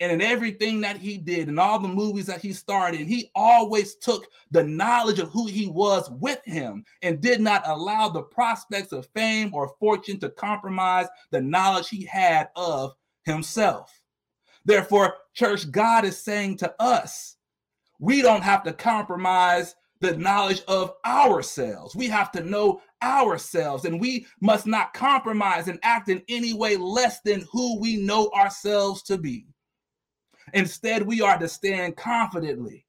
and 0.00 0.10
in 0.10 0.20
everything 0.20 0.80
that 0.80 0.96
he 0.96 1.16
did 1.16 1.48
and 1.48 1.58
all 1.58 1.78
the 1.78 1.88
movies 1.88 2.26
that 2.26 2.40
he 2.40 2.52
started, 2.52 3.00
he 3.00 3.30
always 3.34 3.94
took 3.96 4.26
the 4.50 4.64
knowledge 4.64 5.18
of 5.18 5.30
who 5.30 5.46
he 5.46 5.68
was 5.68 6.10
with 6.10 6.40
him 6.44 6.84
and 7.02 7.20
did 7.20 7.40
not 7.40 7.62
allow 7.66 8.08
the 8.08 8.22
prospects 8.22 8.92
of 8.92 9.08
fame 9.14 9.54
or 9.54 9.74
fortune 9.78 10.18
to 10.20 10.30
compromise 10.30 11.06
the 11.30 11.40
knowledge 11.40 11.88
he 11.88 12.04
had 12.04 12.48
of 12.56 12.92
himself. 13.24 14.00
Therefore, 14.64 15.14
church, 15.34 15.70
God 15.70 16.04
is 16.04 16.18
saying 16.18 16.56
to 16.58 16.74
us, 16.80 17.36
we 18.00 18.22
don't 18.22 18.42
have 18.42 18.64
to 18.64 18.72
compromise 18.72 19.76
the 20.00 20.16
knowledge 20.16 20.62
of 20.68 20.92
ourselves. 21.06 21.94
We 21.94 22.08
have 22.08 22.32
to 22.32 22.42
know 22.42 22.82
ourselves, 23.02 23.84
and 23.84 24.00
we 24.00 24.26
must 24.40 24.66
not 24.66 24.92
compromise 24.92 25.68
and 25.68 25.78
act 25.82 26.08
in 26.08 26.22
any 26.28 26.52
way 26.52 26.76
less 26.76 27.20
than 27.20 27.46
who 27.50 27.78
we 27.78 27.96
know 27.96 28.30
ourselves 28.30 29.02
to 29.04 29.16
be. 29.16 29.46
Instead, 30.54 31.02
we 31.02 31.20
are 31.20 31.36
to 31.36 31.48
stand 31.48 31.96
confidently 31.96 32.86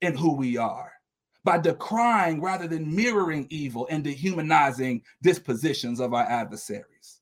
in 0.00 0.16
who 0.16 0.34
we 0.34 0.56
are 0.56 0.92
by 1.42 1.58
decrying 1.58 2.40
rather 2.40 2.66
than 2.66 2.94
mirroring 2.94 3.46
evil 3.50 3.86
and 3.90 4.04
dehumanizing 4.04 5.02
dispositions 5.20 6.00
of 6.00 6.14
our 6.14 6.24
adversaries. 6.24 7.20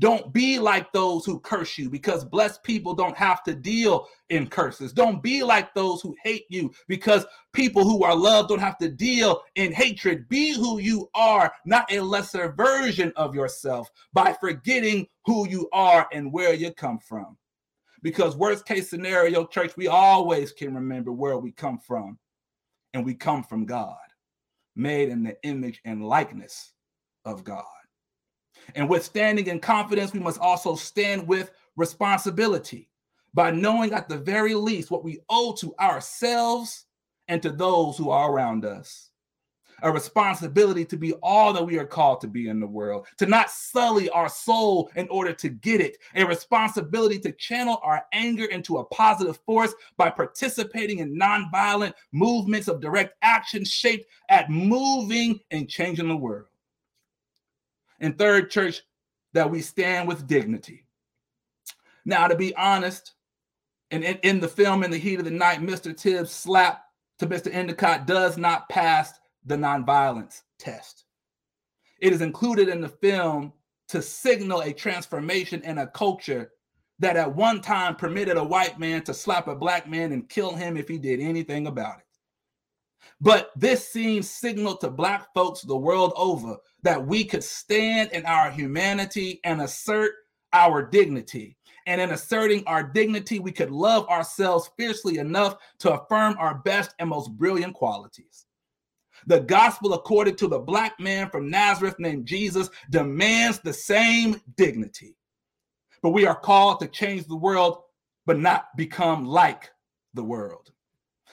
Don't 0.00 0.32
be 0.32 0.58
like 0.58 0.92
those 0.92 1.24
who 1.24 1.40
curse 1.40 1.78
you 1.78 1.88
because 1.88 2.24
blessed 2.24 2.62
people 2.62 2.92
don't 2.92 3.16
have 3.16 3.42
to 3.44 3.54
deal 3.54 4.06
in 4.28 4.46
curses. 4.48 4.92
Don't 4.92 5.22
be 5.22 5.42
like 5.42 5.72
those 5.72 6.02
who 6.02 6.14
hate 6.22 6.44
you 6.50 6.70
because 6.88 7.24
people 7.54 7.84
who 7.84 8.04
are 8.04 8.14
loved 8.14 8.50
don't 8.50 8.58
have 8.58 8.76
to 8.78 8.90
deal 8.90 9.42
in 9.54 9.72
hatred. 9.72 10.28
Be 10.28 10.52
who 10.52 10.78
you 10.78 11.08
are, 11.14 11.50
not 11.64 11.90
a 11.90 12.00
lesser 12.00 12.52
version 12.52 13.12
of 13.16 13.34
yourself 13.34 13.88
by 14.12 14.34
forgetting 14.34 15.06
who 15.24 15.48
you 15.48 15.68
are 15.72 16.06
and 16.12 16.32
where 16.32 16.52
you 16.52 16.72
come 16.72 16.98
from. 16.98 17.38
Because 18.02 18.36
worst 18.36 18.66
case 18.66 18.88
scenario, 18.88 19.46
church, 19.46 19.76
we 19.76 19.88
always 19.88 20.52
can 20.52 20.74
remember 20.74 21.12
where 21.12 21.38
we 21.38 21.52
come 21.52 21.78
from. 21.78 22.18
And 22.94 23.04
we 23.04 23.14
come 23.14 23.42
from 23.42 23.66
God, 23.66 23.96
made 24.74 25.10
in 25.10 25.22
the 25.22 25.36
image 25.42 25.80
and 25.84 26.06
likeness 26.06 26.72
of 27.24 27.44
God. 27.44 27.64
And 28.74 28.88
with 28.88 29.04
standing 29.04 29.46
in 29.46 29.60
confidence, 29.60 30.12
we 30.12 30.20
must 30.20 30.40
also 30.40 30.74
stand 30.74 31.26
with 31.26 31.50
responsibility 31.76 32.88
by 33.34 33.50
knowing 33.50 33.92
at 33.92 34.08
the 34.08 34.16
very 34.16 34.54
least 34.54 34.90
what 34.90 35.04
we 35.04 35.20
owe 35.28 35.52
to 35.54 35.74
ourselves 35.78 36.86
and 37.28 37.42
to 37.42 37.50
those 37.50 37.96
who 37.96 38.10
are 38.10 38.32
around 38.32 38.64
us 38.64 39.07
a 39.82 39.92
responsibility 39.92 40.84
to 40.84 40.96
be 40.96 41.12
all 41.22 41.52
that 41.52 41.64
we 41.64 41.78
are 41.78 41.86
called 41.86 42.20
to 42.20 42.26
be 42.26 42.48
in 42.48 42.60
the 42.60 42.66
world, 42.66 43.06
to 43.18 43.26
not 43.26 43.50
sully 43.50 44.08
our 44.10 44.28
soul 44.28 44.90
in 44.96 45.08
order 45.08 45.32
to 45.32 45.48
get 45.48 45.80
it, 45.80 45.98
a 46.14 46.24
responsibility 46.24 47.18
to 47.18 47.32
channel 47.32 47.80
our 47.82 48.04
anger 48.12 48.46
into 48.46 48.78
a 48.78 48.84
positive 48.86 49.38
force 49.46 49.74
by 49.96 50.10
participating 50.10 50.98
in 50.98 51.18
nonviolent 51.18 51.94
movements 52.12 52.68
of 52.68 52.80
direct 52.80 53.14
action 53.22 53.64
shaped 53.64 54.06
at 54.28 54.50
moving 54.50 55.40
and 55.50 55.68
changing 55.68 56.08
the 56.08 56.16
world. 56.16 56.46
And 58.00 58.16
third, 58.16 58.50
church, 58.50 58.82
that 59.32 59.50
we 59.50 59.60
stand 59.60 60.08
with 60.08 60.26
dignity. 60.26 60.84
Now, 62.04 62.26
to 62.28 62.36
be 62.36 62.54
honest, 62.54 63.12
and 63.90 64.04
in, 64.04 64.18
in 64.22 64.40
the 64.40 64.48
film 64.48 64.82
In 64.82 64.90
the 64.90 64.98
Heat 64.98 65.18
of 65.18 65.24
the 65.24 65.30
Night, 65.30 65.60
Mr. 65.60 65.96
Tibbs' 65.96 66.30
slap 66.30 66.84
to 67.18 67.26
Mr. 67.26 67.52
Endicott 67.52 68.06
does 68.06 68.36
not 68.36 68.68
pass 68.68 69.17
the 69.44 69.56
nonviolence 69.56 70.42
test. 70.58 71.04
It 72.00 72.12
is 72.12 72.20
included 72.20 72.68
in 72.68 72.80
the 72.80 72.88
film 72.88 73.52
to 73.88 74.02
signal 74.02 74.60
a 74.62 74.72
transformation 74.72 75.62
in 75.62 75.78
a 75.78 75.86
culture 75.86 76.52
that 76.98 77.16
at 77.16 77.34
one 77.34 77.60
time 77.60 77.96
permitted 77.96 78.36
a 78.36 78.44
white 78.44 78.78
man 78.78 79.02
to 79.04 79.14
slap 79.14 79.48
a 79.48 79.54
black 79.54 79.88
man 79.88 80.12
and 80.12 80.28
kill 80.28 80.54
him 80.54 80.76
if 80.76 80.88
he 80.88 80.98
did 80.98 81.20
anything 81.20 81.66
about 81.66 81.98
it. 81.98 82.04
But 83.20 83.50
this 83.56 83.88
scene 83.88 84.22
signaled 84.22 84.80
to 84.80 84.90
black 84.90 85.32
folks 85.34 85.62
the 85.62 85.76
world 85.76 86.12
over 86.16 86.56
that 86.82 87.04
we 87.04 87.24
could 87.24 87.42
stand 87.42 88.12
in 88.12 88.24
our 88.26 88.50
humanity 88.50 89.40
and 89.44 89.60
assert 89.60 90.12
our 90.52 90.82
dignity. 90.82 91.56
And 91.86 92.00
in 92.00 92.10
asserting 92.10 92.64
our 92.66 92.82
dignity, 92.82 93.38
we 93.38 93.50
could 93.50 93.70
love 93.70 94.06
ourselves 94.08 94.70
fiercely 94.76 95.18
enough 95.18 95.56
to 95.78 95.94
affirm 95.94 96.36
our 96.38 96.58
best 96.58 96.94
and 96.98 97.08
most 97.08 97.30
brilliant 97.32 97.74
qualities. 97.74 98.44
The 99.28 99.40
gospel, 99.40 99.92
according 99.92 100.36
to 100.36 100.48
the 100.48 100.58
black 100.58 100.98
man 100.98 101.28
from 101.28 101.50
Nazareth 101.50 101.96
named 101.98 102.24
Jesus, 102.24 102.70
demands 102.88 103.60
the 103.60 103.74
same 103.74 104.40
dignity. 104.56 105.16
But 106.02 106.10
we 106.10 106.24
are 106.24 106.34
called 106.34 106.80
to 106.80 106.86
change 106.86 107.26
the 107.26 107.36
world, 107.36 107.82
but 108.24 108.38
not 108.38 108.74
become 108.74 109.26
like 109.26 109.70
the 110.14 110.24
world. 110.24 110.72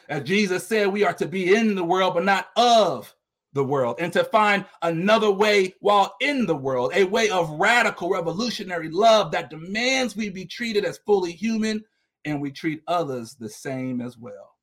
As 0.10 0.23
Jesus 0.23 0.67
said, 0.67 0.89
we 0.89 1.05
are 1.05 1.13
to 1.13 1.25
be 1.25 1.55
in 1.55 1.73
the 1.73 1.86
world, 1.86 2.15
but 2.15 2.25
not 2.25 2.47
of 2.58 3.15
the 3.53 3.63
world, 3.63 3.95
and 3.99 4.12
to 4.12 4.25
find 4.25 4.65
another 4.81 5.31
way 5.31 5.73
while 5.79 6.17
in 6.19 6.45
the 6.45 6.55
world, 6.55 6.91
a 6.93 7.05
way 7.05 7.29
of 7.29 7.49
radical 7.51 8.10
revolutionary 8.10 8.89
love 8.89 9.31
that 9.31 9.49
demands 9.49 10.17
we 10.17 10.29
be 10.29 10.45
treated 10.45 10.84
as 10.84 10.99
fully 11.05 11.31
human 11.31 11.81
and 12.25 12.41
we 12.41 12.51
treat 12.51 12.81
others 12.88 13.36
the 13.36 13.47
same 13.47 14.01
as 14.01 14.17
well. 14.17 14.54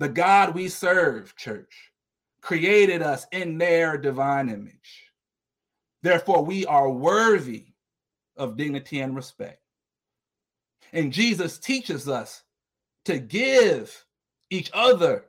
The 0.00 0.08
God 0.08 0.54
we 0.54 0.68
serve, 0.68 1.36
church, 1.36 1.92
created 2.40 3.02
us 3.02 3.26
in 3.32 3.58
their 3.58 3.98
divine 3.98 4.48
image. 4.48 5.04
Therefore, 6.02 6.42
we 6.42 6.64
are 6.64 6.88
worthy 6.88 7.66
of 8.34 8.56
dignity 8.56 9.00
and 9.00 9.14
respect. 9.14 9.60
And 10.94 11.12
Jesus 11.12 11.58
teaches 11.58 12.08
us 12.08 12.42
to 13.04 13.18
give 13.18 14.06
each 14.48 14.70
other 14.72 15.26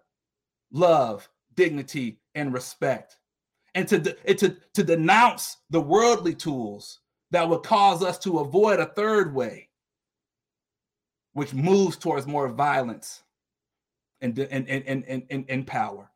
love, 0.71 1.27
dignity, 1.55 2.21
and 2.33 2.53
respect, 2.53 3.17
and 3.75 3.85
to, 3.89 3.99
to, 3.99 4.55
to 4.73 4.83
denounce 4.83 5.57
the 5.69 5.81
worldly 5.81 6.33
tools 6.33 7.01
that 7.31 7.47
would 7.47 7.63
cause 7.63 8.01
us 8.01 8.17
to 8.19 8.39
avoid 8.39 8.79
a 8.79 8.85
third 8.85 9.35
way, 9.35 9.67
which 11.33 11.53
moves 11.53 11.97
towards 11.97 12.25
more 12.25 12.47
violence 12.47 13.23
and, 14.21 14.37
and, 14.37 14.69
and, 14.69 14.85
and, 14.85 15.23
and, 15.29 15.45
and 15.49 15.67
power 15.67 16.09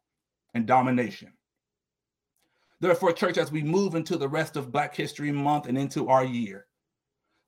and 0.53 0.65
domination. 0.65 1.31
Therefore, 2.79 3.13
church, 3.13 3.37
as 3.37 3.51
we 3.51 3.63
move 3.63 3.95
into 3.95 4.17
the 4.17 4.27
rest 4.27 4.55
of 4.55 4.71
Black 4.71 4.95
History 4.95 5.31
Month 5.31 5.67
and 5.67 5.77
into 5.77 6.09
our 6.09 6.23
year, 6.23 6.67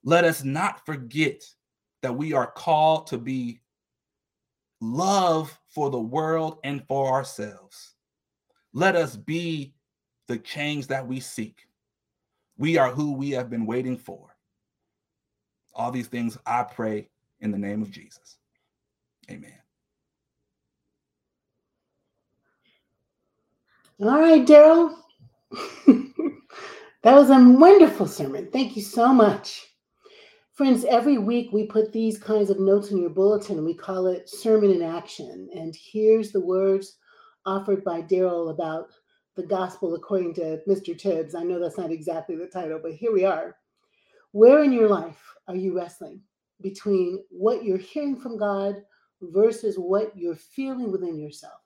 let 0.04 0.24
us 0.24 0.44
not 0.44 0.86
forget 0.86 1.44
that 2.02 2.16
we 2.16 2.34
are 2.34 2.48
called 2.48 3.08
to 3.08 3.18
be 3.18 3.60
love 4.80 5.60
for 5.70 5.90
the 5.90 6.00
world 6.00 6.60
and 6.64 6.86
for 6.88 7.12
ourselves. 7.12 7.96
Let 8.74 8.96
us 8.96 9.16
be 9.16 9.74
the 10.28 10.38
change 10.38 10.88
that 10.88 11.06
we 11.06 11.20
seek. 11.20 11.68
We 12.58 12.78
are 12.78 12.92
who 12.92 13.14
we 13.14 13.32
have 13.32 13.50
been 13.50 13.66
waiting 13.66 13.98
for. 13.98 14.36
All 15.74 15.92
these 15.92 16.08
things 16.08 16.38
I 16.46 16.64
pray 16.64 17.10
in 17.40 17.52
the 17.52 17.58
name 17.58 17.82
of 17.82 17.92
Jesus. 17.92 18.38
Amen. 19.30 19.54
All 24.00 24.20
right, 24.20 24.46
Daryl. 24.46 24.96
that 27.02 27.16
was 27.16 27.32
a 27.32 27.40
wonderful 27.40 28.06
sermon. 28.06 28.48
Thank 28.52 28.76
you 28.76 28.84
so 28.84 29.12
much. 29.12 29.66
Friends, 30.54 30.86
every 30.86 31.18
week 31.18 31.52
we 31.52 31.66
put 31.66 31.92
these 31.92 32.20
kinds 32.20 32.52
of 32.52 32.60
notes 32.60 32.92
in 32.92 33.00
your 33.00 33.10
bulletin 33.10 33.66
we 33.66 33.74
call 33.74 34.06
it 34.06 34.30
Sermon 34.30 34.70
in 34.70 34.84
Action. 34.84 35.50
And 35.56 35.76
here's 35.76 36.32
the 36.32 36.40
words 36.40 36.98
offered 37.48 37.84
by 37.84 38.04
Daryl 38.04 38.52
about 38.52 38.90
the 39.36 39.42
gospel 39.42 39.96
according 39.96 40.36
to 40.36 40.60
Mr. 40.70 40.96
Tibbs. 40.96 41.34
I 41.34 41.42
know 41.42 41.60
that's 41.60 41.80
not 41.80 41.92
exactly 41.92 42.36
the 42.36 42.46
title, 42.46 42.80
but 42.80 42.94
here 42.94 43.12
we 43.12 43.26
are. 43.26 43.56
Where 44.32 44.64
in 44.64 44.72
your 44.72 44.90
life 44.90 45.24
are 45.48 45.56
you 45.56 45.76
wrestling 45.76 46.22
between 46.62 47.24
what 47.32 47.64
you're 47.64 47.78
hearing 47.80 48.16
from 48.16 48.38
God 48.38 48.76
versus 49.22 49.76
what 49.76 50.16
you're 50.16 50.36
feeling 50.36 50.92
within 50.92 51.18
yourself? 51.20 51.62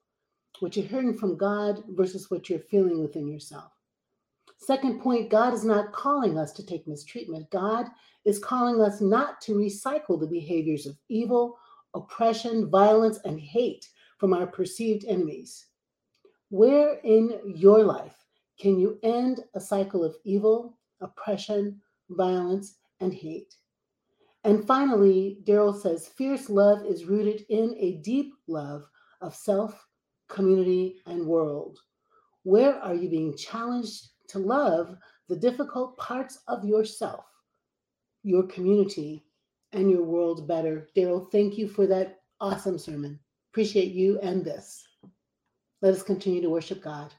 What 0.62 0.78
you're 0.78 0.86
hearing 0.86 1.18
from 1.18 1.38
God 1.38 1.84
versus 1.90 2.30
what 2.30 2.50
you're 2.50 2.60
feeling 2.60 3.02
within 3.02 3.28
yourself. 3.28 3.72
Second 4.58 5.02
point 5.02 5.32
God 5.32 5.54
is 5.54 5.66
not 5.66 5.92
calling 5.92 6.38
us 6.38 6.52
to 6.54 6.66
take 6.66 6.88
mistreatment. 6.88 7.50
God 7.50 7.88
is 8.26 8.38
calling 8.38 8.80
us 8.80 9.02
not 9.02 9.42
to 9.42 9.56
recycle 9.56 10.20
the 10.20 10.28
behaviors 10.28 10.86
of 10.86 10.98
evil, 11.10 11.58
oppression, 11.96 12.70
violence, 12.70 13.20
and 13.26 13.40
hate 13.40 13.90
from 14.20 14.34
our 14.34 14.46
perceived 14.46 15.04
enemies. 15.06 15.66
Where 16.50 17.00
in 17.04 17.40
your 17.56 17.84
life 17.84 18.24
can 18.60 18.80
you 18.80 19.00
end 19.02 19.40
a 19.56 19.60
cycle 19.60 20.04
of 20.04 20.16
evil, 20.24 20.78
oppression, 21.00 21.82
violence, 22.10 22.76
and 23.00 23.12
hate? 23.12 23.56
And 24.44 24.68
finally, 24.68 25.40
Daryl 25.44 25.80
says 25.80 26.08
fierce 26.08 26.50
love 26.50 26.86
is 26.86 27.06
rooted 27.06 27.46
in 27.50 27.76
a 27.80 27.94
deep 28.04 28.34
love 28.48 28.84
of 29.22 29.34
self 29.36 29.88
community, 30.32 31.02
and 31.06 31.26
world? 31.26 31.80
Where 32.44 32.76
are 32.76 32.96
you 32.96 33.10
being 33.10 33.38
challenged 33.38 34.08
to 34.30 34.40
love 34.40 34.96
the 35.30 35.36
difficult 35.36 35.98
parts 35.98 36.40
of 36.48 36.66
yourself, 36.66 37.26
your 38.24 38.44
community, 38.48 39.24
and 39.74 39.92
your 39.92 40.04
world 40.04 40.48
better? 40.48 40.90
Daryl, 40.96 41.32
thank 41.32 41.58
you 41.58 41.68
for 41.68 41.86
that 41.88 42.22
awesome 42.40 42.80
sermon. 42.80 43.20
Appreciate 43.52 43.92
you 43.92 44.20
and 44.22 44.44
this. 44.44 44.88
Let 45.82 45.94
us 45.94 46.04
continue 46.04 46.42
to 46.42 46.50
worship 46.50 46.82
God. 46.82 47.14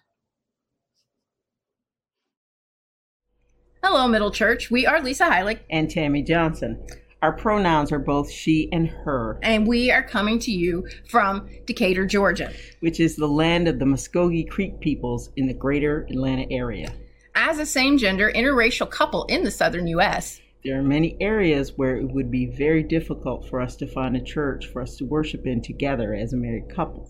Hello, 3.84 4.06
Middle 4.06 4.30
Church. 4.30 4.70
We 4.70 4.86
are 4.86 5.02
Lisa 5.02 5.24
Heilig 5.24 5.58
and 5.68 5.90
Tammy 5.90 6.22
Johnson. 6.22 6.84
Our 7.22 7.32
pronouns 7.32 7.92
are 7.92 8.00
both 8.00 8.28
she 8.28 8.68
and 8.72 8.88
her. 8.88 9.38
And 9.44 9.64
we 9.64 9.92
are 9.92 10.02
coming 10.02 10.40
to 10.40 10.50
you 10.50 10.88
from 11.08 11.48
Decatur, 11.66 12.04
Georgia, 12.04 12.52
which 12.80 12.98
is 12.98 13.14
the 13.14 13.28
land 13.28 13.68
of 13.68 13.78
the 13.78 13.86
Muscogee 13.86 14.42
Creek 14.44 14.80
peoples 14.80 15.30
in 15.36 15.46
the 15.46 15.54
greater 15.54 16.04
Atlanta 16.10 16.50
area. 16.50 16.92
As 17.36 17.60
a 17.60 17.64
same 17.64 17.96
gender 17.96 18.32
interracial 18.34 18.90
couple 18.90 19.24
in 19.26 19.44
the 19.44 19.52
southern 19.52 19.86
U.S., 19.86 20.40
there 20.64 20.76
are 20.76 20.82
many 20.82 21.16
areas 21.20 21.78
where 21.78 21.96
it 21.96 22.10
would 22.10 22.28
be 22.28 22.46
very 22.46 22.82
difficult 22.82 23.48
for 23.48 23.60
us 23.60 23.76
to 23.76 23.86
find 23.86 24.16
a 24.16 24.22
church 24.22 24.66
for 24.66 24.82
us 24.82 24.96
to 24.96 25.04
worship 25.04 25.46
in 25.46 25.62
together 25.62 26.14
as 26.14 26.32
a 26.32 26.36
married 26.36 26.68
couple. 26.74 27.08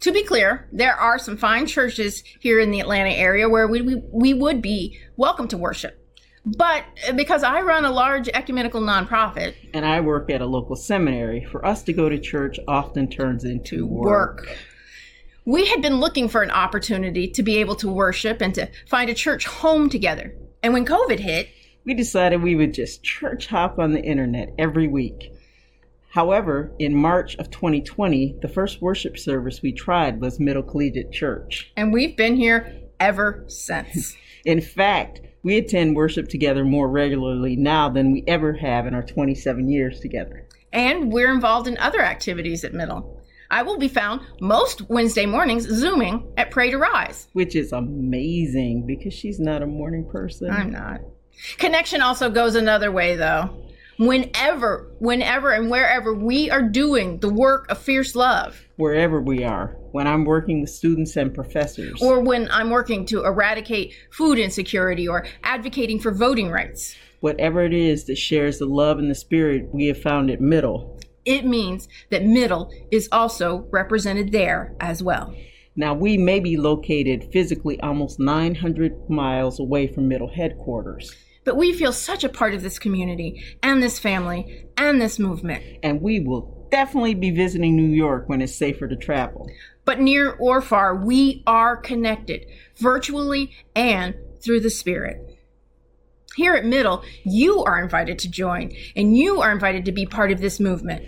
To 0.00 0.12
be 0.12 0.24
clear, 0.24 0.68
there 0.72 0.94
are 0.94 1.18
some 1.18 1.38
fine 1.38 1.66
churches 1.66 2.22
here 2.38 2.60
in 2.60 2.70
the 2.70 2.80
Atlanta 2.80 3.10
area 3.10 3.48
where 3.48 3.66
we, 3.66 3.80
we, 3.80 4.02
we 4.12 4.34
would 4.34 4.60
be 4.60 4.98
welcome 5.16 5.48
to 5.48 5.56
worship. 5.56 6.05
But 6.46 6.84
uh, 7.08 7.12
because 7.12 7.42
I 7.42 7.60
run 7.62 7.84
a 7.84 7.90
large 7.90 8.28
ecumenical 8.28 8.80
nonprofit 8.80 9.54
and 9.74 9.84
I 9.84 10.00
work 10.00 10.30
at 10.30 10.40
a 10.40 10.46
local 10.46 10.76
seminary, 10.76 11.44
for 11.44 11.66
us 11.66 11.82
to 11.84 11.92
go 11.92 12.08
to 12.08 12.18
church 12.18 12.60
often 12.68 13.08
turns 13.08 13.44
into 13.44 13.84
work. 13.84 14.46
work. 14.46 14.58
We 15.44 15.66
had 15.66 15.82
been 15.82 15.98
looking 15.98 16.28
for 16.28 16.42
an 16.42 16.50
opportunity 16.52 17.28
to 17.28 17.42
be 17.42 17.58
able 17.58 17.74
to 17.76 17.88
worship 17.88 18.40
and 18.40 18.54
to 18.54 18.68
find 18.88 19.10
a 19.10 19.14
church 19.14 19.46
home 19.46 19.90
together. 19.90 20.34
And 20.62 20.72
when 20.72 20.86
COVID 20.86 21.18
hit, 21.18 21.48
we 21.84 21.94
decided 21.94 22.42
we 22.42 22.54
would 22.54 22.74
just 22.74 23.02
church 23.02 23.46
hop 23.48 23.78
on 23.78 23.92
the 23.92 24.02
internet 24.02 24.54
every 24.58 24.88
week. 24.88 25.32
However, 26.10 26.72
in 26.78 26.94
March 26.94 27.36
of 27.36 27.50
2020, 27.50 28.38
the 28.40 28.48
first 28.48 28.80
worship 28.80 29.18
service 29.18 29.62
we 29.62 29.72
tried 29.72 30.20
was 30.20 30.40
Middle 30.40 30.62
Collegiate 30.62 31.12
Church. 31.12 31.72
And 31.76 31.92
we've 31.92 32.16
been 32.16 32.36
here 32.36 32.72
ever 32.98 33.44
since. 33.48 34.16
In 34.44 34.60
fact, 34.60 35.20
we 35.46 35.58
attend 35.58 35.94
worship 35.94 36.28
together 36.28 36.64
more 36.64 36.88
regularly 36.88 37.54
now 37.54 37.88
than 37.88 38.10
we 38.10 38.24
ever 38.26 38.52
have 38.52 38.84
in 38.84 38.94
our 38.94 39.04
27 39.04 39.70
years 39.70 40.00
together. 40.00 40.44
And 40.72 41.12
we're 41.12 41.32
involved 41.32 41.68
in 41.68 41.78
other 41.78 42.00
activities 42.00 42.64
at 42.64 42.74
Middle. 42.74 43.22
I 43.48 43.62
will 43.62 43.78
be 43.78 43.86
found 43.86 44.22
most 44.40 44.90
Wednesday 44.90 45.24
mornings 45.24 45.68
Zooming 45.68 46.32
at 46.36 46.50
Pray 46.50 46.72
to 46.72 46.78
Rise. 46.78 47.28
Which 47.32 47.54
is 47.54 47.70
amazing 47.70 48.86
because 48.88 49.14
she's 49.14 49.38
not 49.38 49.62
a 49.62 49.68
morning 49.68 50.10
person. 50.10 50.50
I'm 50.50 50.72
not. 50.72 51.02
Connection 51.58 52.02
also 52.02 52.28
goes 52.28 52.56
another 52.56 52.90
way, 52.90 53.14
though. 53.14 53.65
Whenever, 53.98 54.90
whenever, 54.98 55.52
and 55.52 55.70
wherever 55.70 56.12
we 56.12 56.50
are 56.50 56.62
doing 56.62 57.18
the 57.20 57.32
work 57.32 57.66
of 57.70 57.78
fierce 57.78 58.14
love, 58.14 58.66
Wherever 58.76 59.22
we 59.22 59.42
are, 59.42 59.74
when 59.92 60.06
I'm 60.06 60.26
working 60.26 60.60
with 60.60 60.68
students 60.68 61.16
and 61.16 61.32
professors, 61.32 62.02
or 62.02 62.20
when 62.20 62.50
I'm 62.50 62.68
working 62.68 63.06
to 63.06 63.24
eradicate 63.24 63.94
food 64.10 64.38
insecurity 64.38 65.08
or 65.08 65.24
advocating 65.42 65.98
for 65.98 66.12
voting 66.12 66.50
rights, 66.50 66.94
whatever 67.20 67.62
it 67.62 67.72
is 67.72 68.04
that 68.04 68.18
shares 68.18 68.58
the 68.58 68.66
love 68.66 68.98
and 68.98 69.10
the 69.10 69.14
spirit 69.14 69.70
we 69.72 69.86
have 69.86 70.02
found 70.02 70.30
at 70.30 70.42
Middle, 70.42 71.00
it 71.24 71.46
means 71.46 71.88
that 72.10 72.22
Middle 72.22 72.70
is 72.90 73.08
also 73.10 73.66
represented 73.70 74.30
there 74.30 74.74
as 74.78 75.02
well. 75.02 75.34
Now, 75.74 75.94
we 75.94 76.18
may 76.18 76.40
be 76.40 76.56
located 76.58 77.28
physically 77.32 77.80
almost 77.80 78.18
900 78.18 79.08
miles 79.08 79.58
away 79.58 79.86
from 79.86 80.08
Middle 80.08 80.30
headquarters, 80.30 81.14
But 81.46 81.56
we 81.56 81.72
feel 81.72 81.92
such 81.92 82.24
a 82.24 82.28
part 82.28 82.54
of 82.54 82.62
this 82.62 82.78
community 82.78 83.42
and 83.62 83.80
this 83.80 84.00
family 84.00 84.66
and 84.76 85.00
this 85.00 85.18
movement. 85.18 85.64
and 85.82 86.02
we 86.02 86.18
will 86.20 86.68
definitely 86.72 87.14
be 87.14 87.30
visiting 87.30 87.76
New 87.76 87.94
York 87.94 88.28
when 88.28 88.42
it's 88.42 88.54
safer 88.54 88.88
to 88.88 88.96
travel. 88.96 89.48
But 89.84 90.00
near 90.00 90.32
or 90.32 90.60
far, 90.60 90.96
we 90.96 91.44
are 91.46 91.76
connected 91.76 92.44
virtually 92.76 93.52
and 93.76 94.16
through 94.40 94.60
the 94.60 94.70
Spirit. 94.70 95.38
Here 96.34 96.54
at 96.54 96.66
Middle, 96.66 97.04
you 97.22 97.62
are 97.62 97.80
invited 97.80 98.18
to 98.18 98.30
join 98.30 98.72
and 98.96 99.16
you 99.16 99.40
are 99.40 99.52
invited 99.52 99.84
to 99.84 99.92
be 99.92 100.04
part 100.04 100.32
of 100.32 100.40
this 100.40 100.58
movement. 100.58 101.06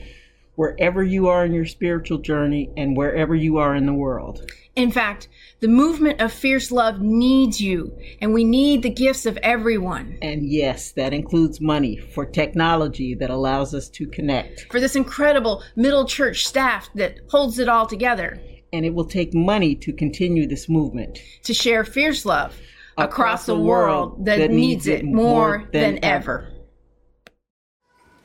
Wherever 0.55 1.03
you 1.03 1.27
are 1.27 1.45
in 1.45 1.53
your 1.53 1.67
spiritual 1.67 2.19
journey 2.19 2.71
and 2.77 2.97
wherever 2.97 3.35
you 3.35 3.59
are 3.59 3.75
in 3.75 3.87
the 3.87 3.93
world. 3.93 4.49
In 4.79 4.93
fact, 4.93 5.27
the 5.59 5.67
movement 5.67 6.21
of 6.21 6.33
fierce 6.33 6.71
love 6.71 7.01
needs 7.01 7.61
you, 7.61 7.99
and 8.21 8.33
we 8.33 8.45
need 8.45 8.85
the 8.85 8.89
gifts 8.89 9.27
of 9.27 9.37
everyone. 9.39 10.17
And 10.23 10.49
yes, 10.49 10.93
that 10.93 11.13
includes 11.13 11.61
money 11.61 11.97
for 11.97 12.25
technology 12.25 13.17
that 13.17 13.29
allows 13.29 13.75
us 13.75 13.89
to 13.89 14.07
connect. 14.07 14.69
For 14.71 14.79
this 14.79 14.95
incredible 14.95 15.65
middle 15.75 16.05
church 16.05 16.47
staff 16.47 16.89
that 16.95 17.19
holds 17.29 17.59
it 17.59 17.69
all 17.69 17.89
together. 17.89 18.39
And 18.73 18.87
it 18.87 18.95
will 18.95 19.05
take 19.05 19.35
money 19.35 19.75
to 19.75 19.93
continue 19.93 20.47
this 20.47 20.69
movement. 20.69 21.19
To 21.43 21.53
share 21.53 21.85
fierce 21.85 22.25
love 22.25 22.57
across, 22.97 23.47
the 23.47 23.59
world 23.59 24.27
that, 24.27 24.49
needs 24.49 24.87
it 24.87 25.05
more 25.05 25.69
than, 25.73 25.99
ever. 26.05 26.53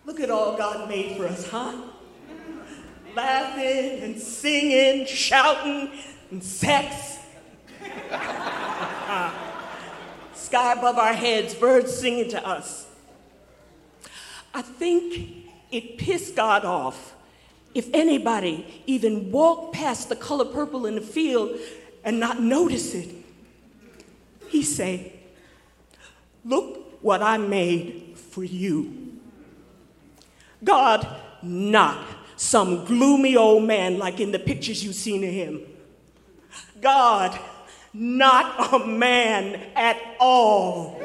Look 0.06 0.20
at 0.20 0.30
all 0.30 0.56
God 0.56 0.88
made 0.88 1.18
for 1.18 1.26
us, 1.26 1.50
huh? 1.50 1.82
Laughing 3.16 4.04
and 4.04 4.20
singing, 4.20 5.08
shouting, 5.08 5.92
and 6.34 6.44
sex. 6.44 7.20
Sky 10.34 10.74
above 10.74 10.98
our 10.98 11.14
heads, 11.14 11.54
birds 11.54 11.96
singing 11.96 12.30
to 12.32 12.48
us. 12.48 12.88
I 14.52 14.64
think 14.64 15.46
it 15.72 16.00
pissed 16.00 16.36
God 16.36 16.66
off 16.66 17.14
if 17.76 17.88
anybody 17.94 18.84
even 18.88 19.32
walked 19.32 19.76
past 19.76 20.10
the 20.10 20.16
color 20.16 20.46
purple 20.46 20.88
in 20.88 20.96
the 20.96 21.02
field 21.02 21.60
and 22.04 22.20
not 22.20 22.42
notice 22.42 22.96
it. 22.96 23.10
He 24.50 24.64
say, 24.64 25.14
"Look 26.44 27.04
what 27.04 27.22
I 27.22 27.38
made 27.38 28.16
for 28.18 28.44
you." 28.44 29.20
God, 30.64 31.08
not 31.44 32.06
some 32.38 32.86
gloomy 32.86 33.38
old 33.38 33.64
man 33.66 34.00
like 34.00 34.20
in 34.20 34.32
the 34.32 34.40
pictures 34.40 34.84
you've 34.84 34.96
seen 34.96 35.24
of 35.24 35.30
him. 35.30 35.62
God, 36.84 37.40
not 37.94 38.74
a 38.74 38.86
man 38.86 39.60
at 39.76 39.98
all. 40.20 41.02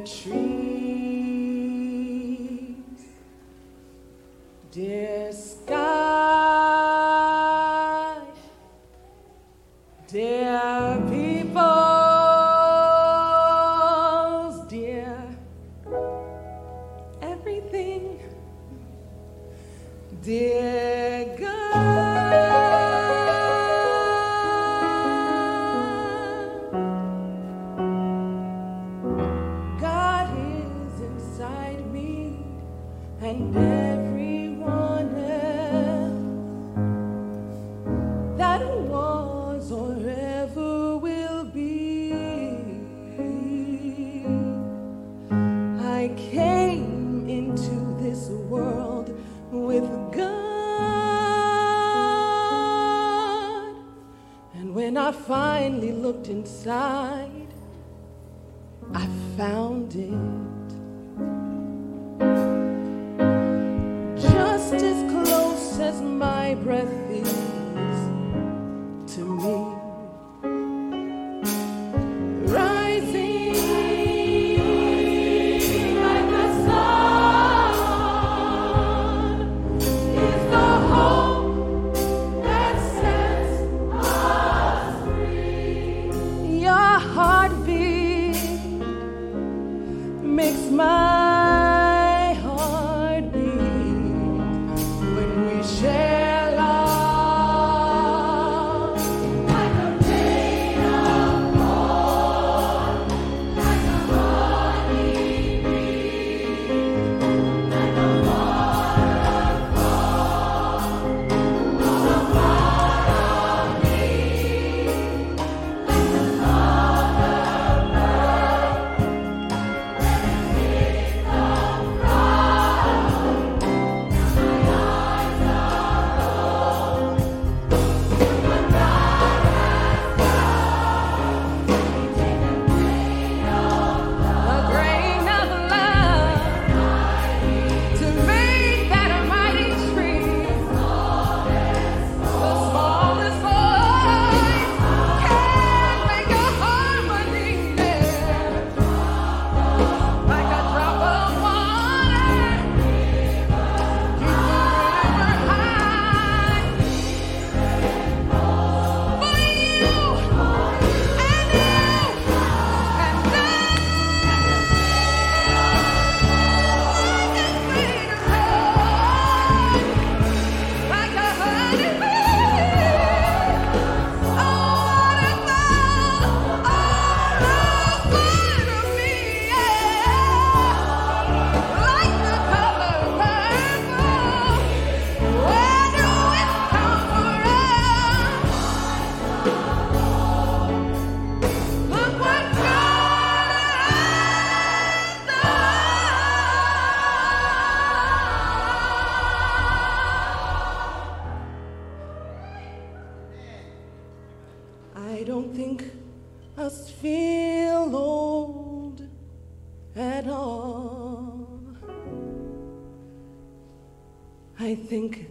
Trees, 0.00 0.32
dear 4.70 5.32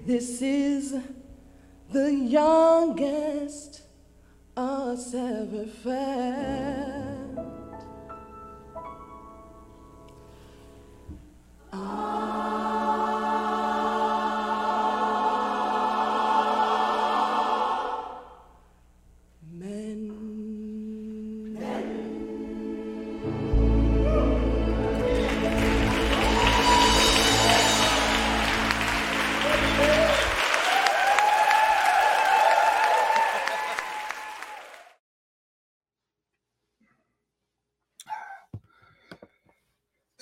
this 0.06 0.42
is 0.42 0.96
the 1.92 2.14
youngest 2.14 3.82
us 4.58 5.14
ever 5.14 5.66
felt. 5.66 7.12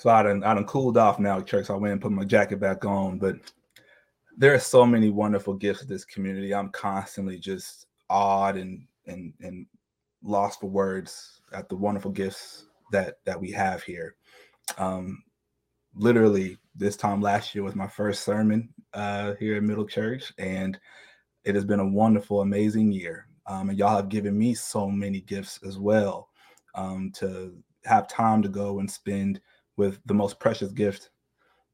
So 0.00 0.08
I 0.08 0.22
done, 0.22 0.42
I 0.44 0.54
done 0.54 0.64
cooled 0.64 0.96
off 0.96 1.18
now, 1.18 1.42
church. 1.42 1.66
So 1.66 1.74
I 1.74 1.76
went 1.76 1.92
and 1.92 2.00
put 2.00 2.10
my 2.10 2.24
jacket 2.24 2.58
back 2.58 2.86
on. 2.86 3.18
But 3.18 3.36
there 4.34 4.54
are 4.54 4.58
so 4.58 4.86
many 4.86 5.10
wonderful 5.10 5.52
gifts 5.52 5.82
of 5.82 5.88
this 5.88 6.06
community. 6.06 6.54
I'm 6.54 6.70
constantly 6.70 7.38
just 7.38 7.86
awed 8.08 8.56
and 8.56 8.86
and 9.06 9.34
and 9.40 9.66
lost 10.22 10.60
for 10.60 10.70
words 10.70 11.42
at 11.52 11.68
the 11.68 11.76
wonderful 11.76 12.12
gifts 12.12 12.64
that 12.92 13.18
that 13.26 13.38
we 13.38 13.50
have 13.50 13.82
here. 13.82 14.14
Um, 14.78 15.22
literally, 15.94 16.56
this 16.74 16.96
time 16.96 17.20
last 17.20 17.54
year 17.54 17.62
was 17.62 17.76
my 17.76 17.88
first 17.88 18.24
sermon 18.24 18.70
uh, 18.94 19.34
here 19.38 19.56
at 19.56 19.62
Middle 19.62 19.86
Church, 19.86 20.32
and 20.38 20.80
it 21.44 21.54
has 21.54 21.66
been 21.66 21.80
a 21.80 21.86
wonderful, 21.86 22.40
amazing 22.40 22.90
year. 22.90 23.26
Um, 23.46 23.68
and 23.68 23.78
y'all 23.78 23.96
have 23.96 24.08
given 24.08 24.38
me 24.38 24.54
so 24.54 24.88
many 24.90 25.20
gifts 25.20 25.60
as 25.62 25.78
well 25.78 26.30
um, 26.74 27.12
to 27.16 27.54
have 27.84 28.08
time 28.08 28.40
to 28.40 28.48
go 28.48 28.78
and 28.78 28.90
spend 28.90 29.42
with 29.80 29.98
the 30.04 30.12
most 30.12 30.38
precious 30.38 30.70
gift 30.72 31.08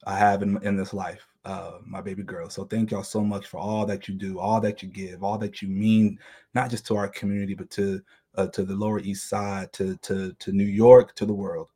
I 0.07 0.17
have 0.17 0.41
in, 0.41 0.63
in 0.63 0.77
this 0.77 0.95
life, 0.95 1.27
uh, 1.45 1.79
my 1.85 2.01
baby 2.01 2.23
girl. 2.23 2.49
So 2.49 2.65
thank 2.65 2.93
y'all 2.93 3.03
so 3.03 3.21
much 3.21 3.49
for 3.49 3.59
all 3.59 3.85
that 3.87 4.07
you 4.07 4.15
do, 4.15 4.39
all 4.39 4.61
that 4.61 4.81
you 4.81 4.89
give, 4.89 5.25
all 5.25 5.39
that 5.39 5.61
you 5.61 5.67
mean, 5.67 6.17
not 6.55 6.71
just 6.71 6.87
to 6.87 6.97
our 6.97 7.09
community, 7.09 7.55
but 7.55 7.69
to 7.71 8.01
uh, 8.37 8.47
to 8.49 8.63
the 8.63 8.77
Lower 8.77 9.01
East 9.01 9.29
Side, 9.29 9.73
to 9.73 9.97
to 10.03 10.33
to 10.35 10.53
New 10.53 10.71
York, 10.85 11.17
to 11.17 11.27
the 11.27 11.35
world. 11.35 11.69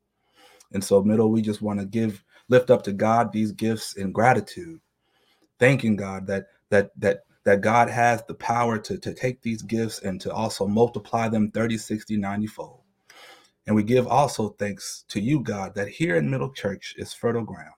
And 0.72 0.84
so, 0.84 1.02
middle, 1.02 1.32
we 1.32 1.42
just 1.42 1.62
want 1.62 1.80
to 1.80 1.86
give 1.86 2.22
lift 2.48 2.70
up 2.70 2.84
to 2.84 2.92
God 2.92 3.32
these 3.32 3.50
gifts 3.50 3.94
in 3.94 4.12
gratitude, 4.12 4.80
thanking 5.58 5.96
God 5.96 6.28
that 6.28 6.46
that 6.68 6.92
that 7.00 7.24
that 7.44 7.60
God 7.60 7.90
has 7.90 8.22
the 8.28 8.34
power 8.34 8.78
to 8.78 8.98
to 8.98 9.12
take 9.14 9.42
these 9.42 9.62
gifts 9.62 9.98
and 9.98 10.20
to 10.20 10.32
also 10.32 10.68
multiply 10.68 11.28
them 11.28 11.50
30, 11.50 11.76
60, 11.76 12.16
90 12.16 12.46
fold. 12.46 12.82
And 13.70 13.76
we 13.76 13.84
give 13.84 14.08
also 14.08 14.48
thanks 14.58 15.04
to 15.10 15.20
you, 15.20 15.38
God, 15.38 15.76
that 15.76 15.86
here 15.86 16.16
in 16.16 16.28
Middle 16.28 16.50
Church 16.50 16.96
is 16.98 17.12
fertile 17.12 17.44
ground, 17.44 17.70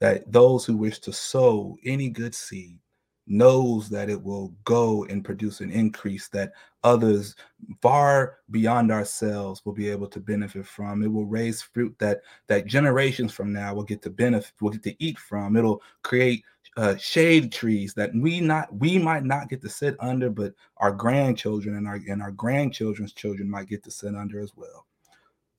that 0.00 0.24
those 0.32 0.64
who 0.64 0.76
wish 0.76 0.98
to 0.98 1.12
sow 1.12 1.76
any 1.84 2.08
good 2.08 2.34
seed 2.34 2.80
knows 3.28 3.88
that 3.90 4.10
it 4.10 4.20
will 4.20 4.52
go 4.64 5.04
and 5.04 5.24
produce 5.24 5.60
an 5.60 5.70
increase 5.70 6.26
that 6.30 6.50
others 6.82 7.36
far 7.80 8.38
beyond 8.50 8.90
ourselves 8.90 9.64
will 9.64 9.72
be 9.72 9.88
able 9.88 10.08
to 10.08 10.18
benefit 10.18 10.66
from. 10.66 11.04
It 11.04 11.12
will 11.12 11.26
raise 11.26 11.62
fruit 11.62 11.94
that 12.00 12.22
that 12.48 12.66
generations 12.66 13.32
from 13.32 13.52
now 13.52 13.76
will 13.76 13.84
get 13.84 14.02
to 14.02 14.10
benefit 14.10 14.54
will 14.60 14.70
get 14.70 14.82
to 14.82 14.96
eat 14.98 15.20
from. 15.20 15.54
It'll 15.54 15.82
create 16.02 16.42
uh, 16.76 16.96
shade 16.96 17.52
trees 17.52 17.94
that 17.94 18.10
we 18.12 18.40
not 18.40 18.74
we 18.74 18.98
might 18.98 19.22
not 19.22 19.48
get 19.48 19.62
to 19.62 19.68
sit 19.68 19.94
under 20.00 20.30
but 20.30 20.52
our 20.78 20.90
grandchildren 20.90 21.76
and 21.76 21.86
our 21.86 22.00
and 22.08 22.20
our 22.20 22.32
grandchildren's 22.32 23.12
children 23.12 23.48
might 23.48 23.68
get 23.68 23.84
to 23.84 23.90
sit 23.92 24.16
under 24.16 24.40
as 24.40 24.50
well 24.56 24.84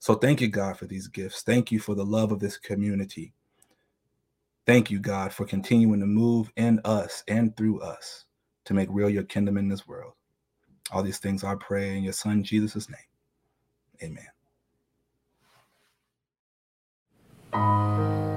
so 0.04 0.16
thank 0.16 0.42
you, 0.42 0.50
God, 0.50 0.76
for 0.76 0.86
these 0.86 1.08
gifts. 1.08 1.44
Thank 1.44 1.72
you 1.72 1.80
for 1.80 1.96
the 1.96 2.04
love 2.04 2.34
of 2.34 2.42
this 2.42 2.58
community. 2.58 3.32
Thank 4.66 4.92
you, 4.92 5.00
God, 5.00 5.32
for 5.32 5.46
continuing 5.46 6.02
to 6.02 6.06
move 6.06 6.52
in 6.58 6.82
us 6.84 7.24
and 7.30 7.56
through 7.56 7.80
us 7.80 8.26
to 8.66 8.74
make 8.74 8.90
real 8.92 9.10
your 9.10 9.24
kingdom 9.24 9.58
in 9.58 9.70
this 9.70 9.88
world. 9.88 10.12
All 10.92 11.04
these 11.04 11.20
things 11.20 11.46
I 11.46 11.56
pray 11.56 11.96
in 11.96 12.04
your 12.04 12.12
son 12.12 12.44
Jesus' 12.44 12.90
name. 12.90 13.00
Amen. 17.54 18.33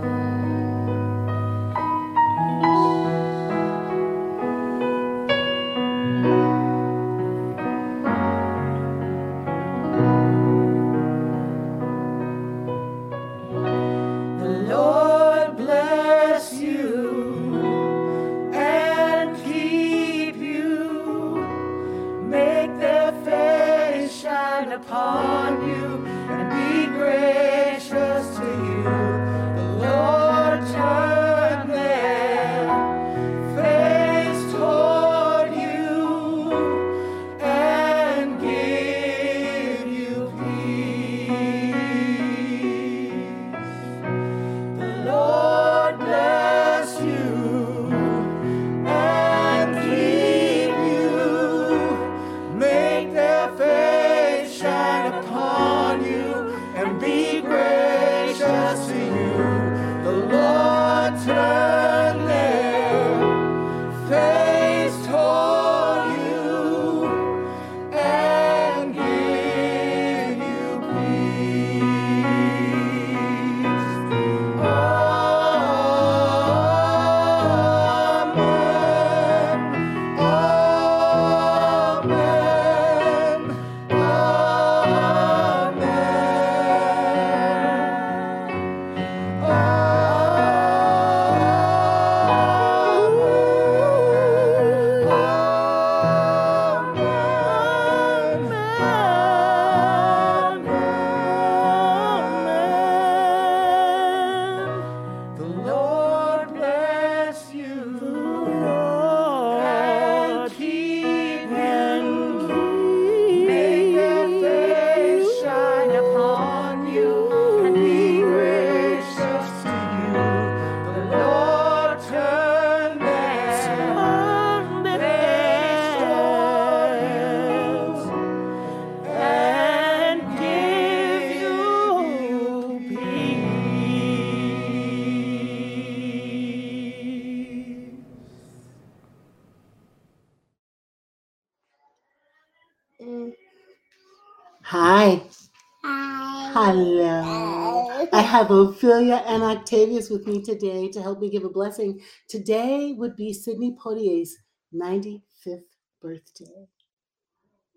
Have 148.36 148.50
Ophelia 148.50 149.22
and 149.24 149.42
Octavius 149.42 150.10
with 150.10 150.26
me 150.26 150.42
today 150.42 150.90
to 150.90 151.00
help 151.00 151.20
me 151.20 151.30
give 151.30 151.44
a 151.44 151.48
blessing. 151.48 152.02
Today 152.28 152.92
would 152.92 153.16
be 153.16 153.32
Sidney 153.32 153.74
Poitier's 153.82 154.36
95th 154.74 155.62
birthday. 156.02 156.68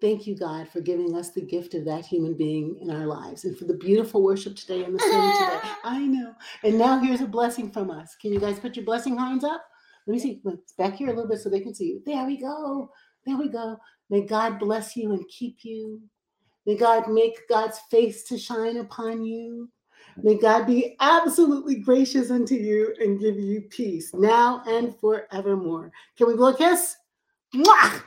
Thank 0.02 0.28
you, 0.28 0.38
God, 0.38 0.68
for 0.68 0.82
giving 0.82 1.16
us 1.16 1.32
the 1.32 1.46
gift 1.46 1.76
of 1.76 1.86
that 1.86 2.06
human 2.06 2.34
being 2.34 2.78
in 2.82 2.92
our 2.92 3.06
lives 3.06 3.46
and 3.46 3.58
for 3.58 3.64
the 3.64 3.78
beautiful 3.78 4.22
worship 4.22 4.58
today 4.58 4.84
and 4.84 4.94
the 4.94 5.00
sermon 5.00 5.32
today. 5.32 5.72
I 5.86 6.06
know. 6.06 6.34
And 6.66 6.78
now 6.78 7.00
here's 7.00 7.22
a 7.22 7.26
blessing 7.26 7.72
from 7.72 7.90
us. 7.90 8.18
Can 8.22 8.34
you 8.34 8.42
guys 8.42 8.60
put 8.60 8.76
your 8.76 8.84
blessing 8.84 9.18
hands 9.18 9.46
up? 9.46 9.64
Let 10.08 10.14
me 10.14 10.20
see. 10.20 10.42
Back 10.78 10.96
here 10.96 11.08
a 11.08 11.14
little 11.14 11.30
bit 11.30 11.40
so 11.40 11.50
they 11.50 11.62
can 11.62 11.74
see 11.74 11.86
you. 11.86 12.02
There 12.06 12.26
we 12.26 12.36
go. 12.36 12.92
There 13.26 13.38
we 13.38 13.48
go. 13.48 13.78
May 14.10 14.26
God 14.26 14.60
bless 14.60 14.98
you 14.98 15.14
and 15.14 15.26
keep 15.30 15.60
you. 15.64 16.02
May 16.66 16.76
God 16.76 17.10
make 17.10 17.48
God's 17.48 17.80
face 17.90 18.26
to 18.26 18.38
shine 18.38 18.76
upon 18.76 19.24
you. 19.24 19.70
May 20.18 20.38
God 20.38 20.68
be 20.68 20.96
absolutely 21.00 21.76
gracious 21.76 22.32
unto 22.32 22.56
you 22.56 22.94
and 23.00 23.20
give 23.20 23.40
you 23.40 23.62
peace 23.62 24.14
now 24.14 24.64
and 24.68 24.96
forevermore. 24.98 25.92
Can 26.18 26.28
we 26.28 26.36
blow 26.36 26.50
a 26.50 26.58
kiss? 26.58 26.96
Mwah! 27.56 28.02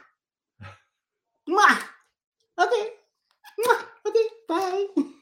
Mwah! 1.49 1.79
Okay. 2.59 2.89
Mwah! 3.61 3.85
Okay. 4.07 4.27
Bye. 4.49 4.87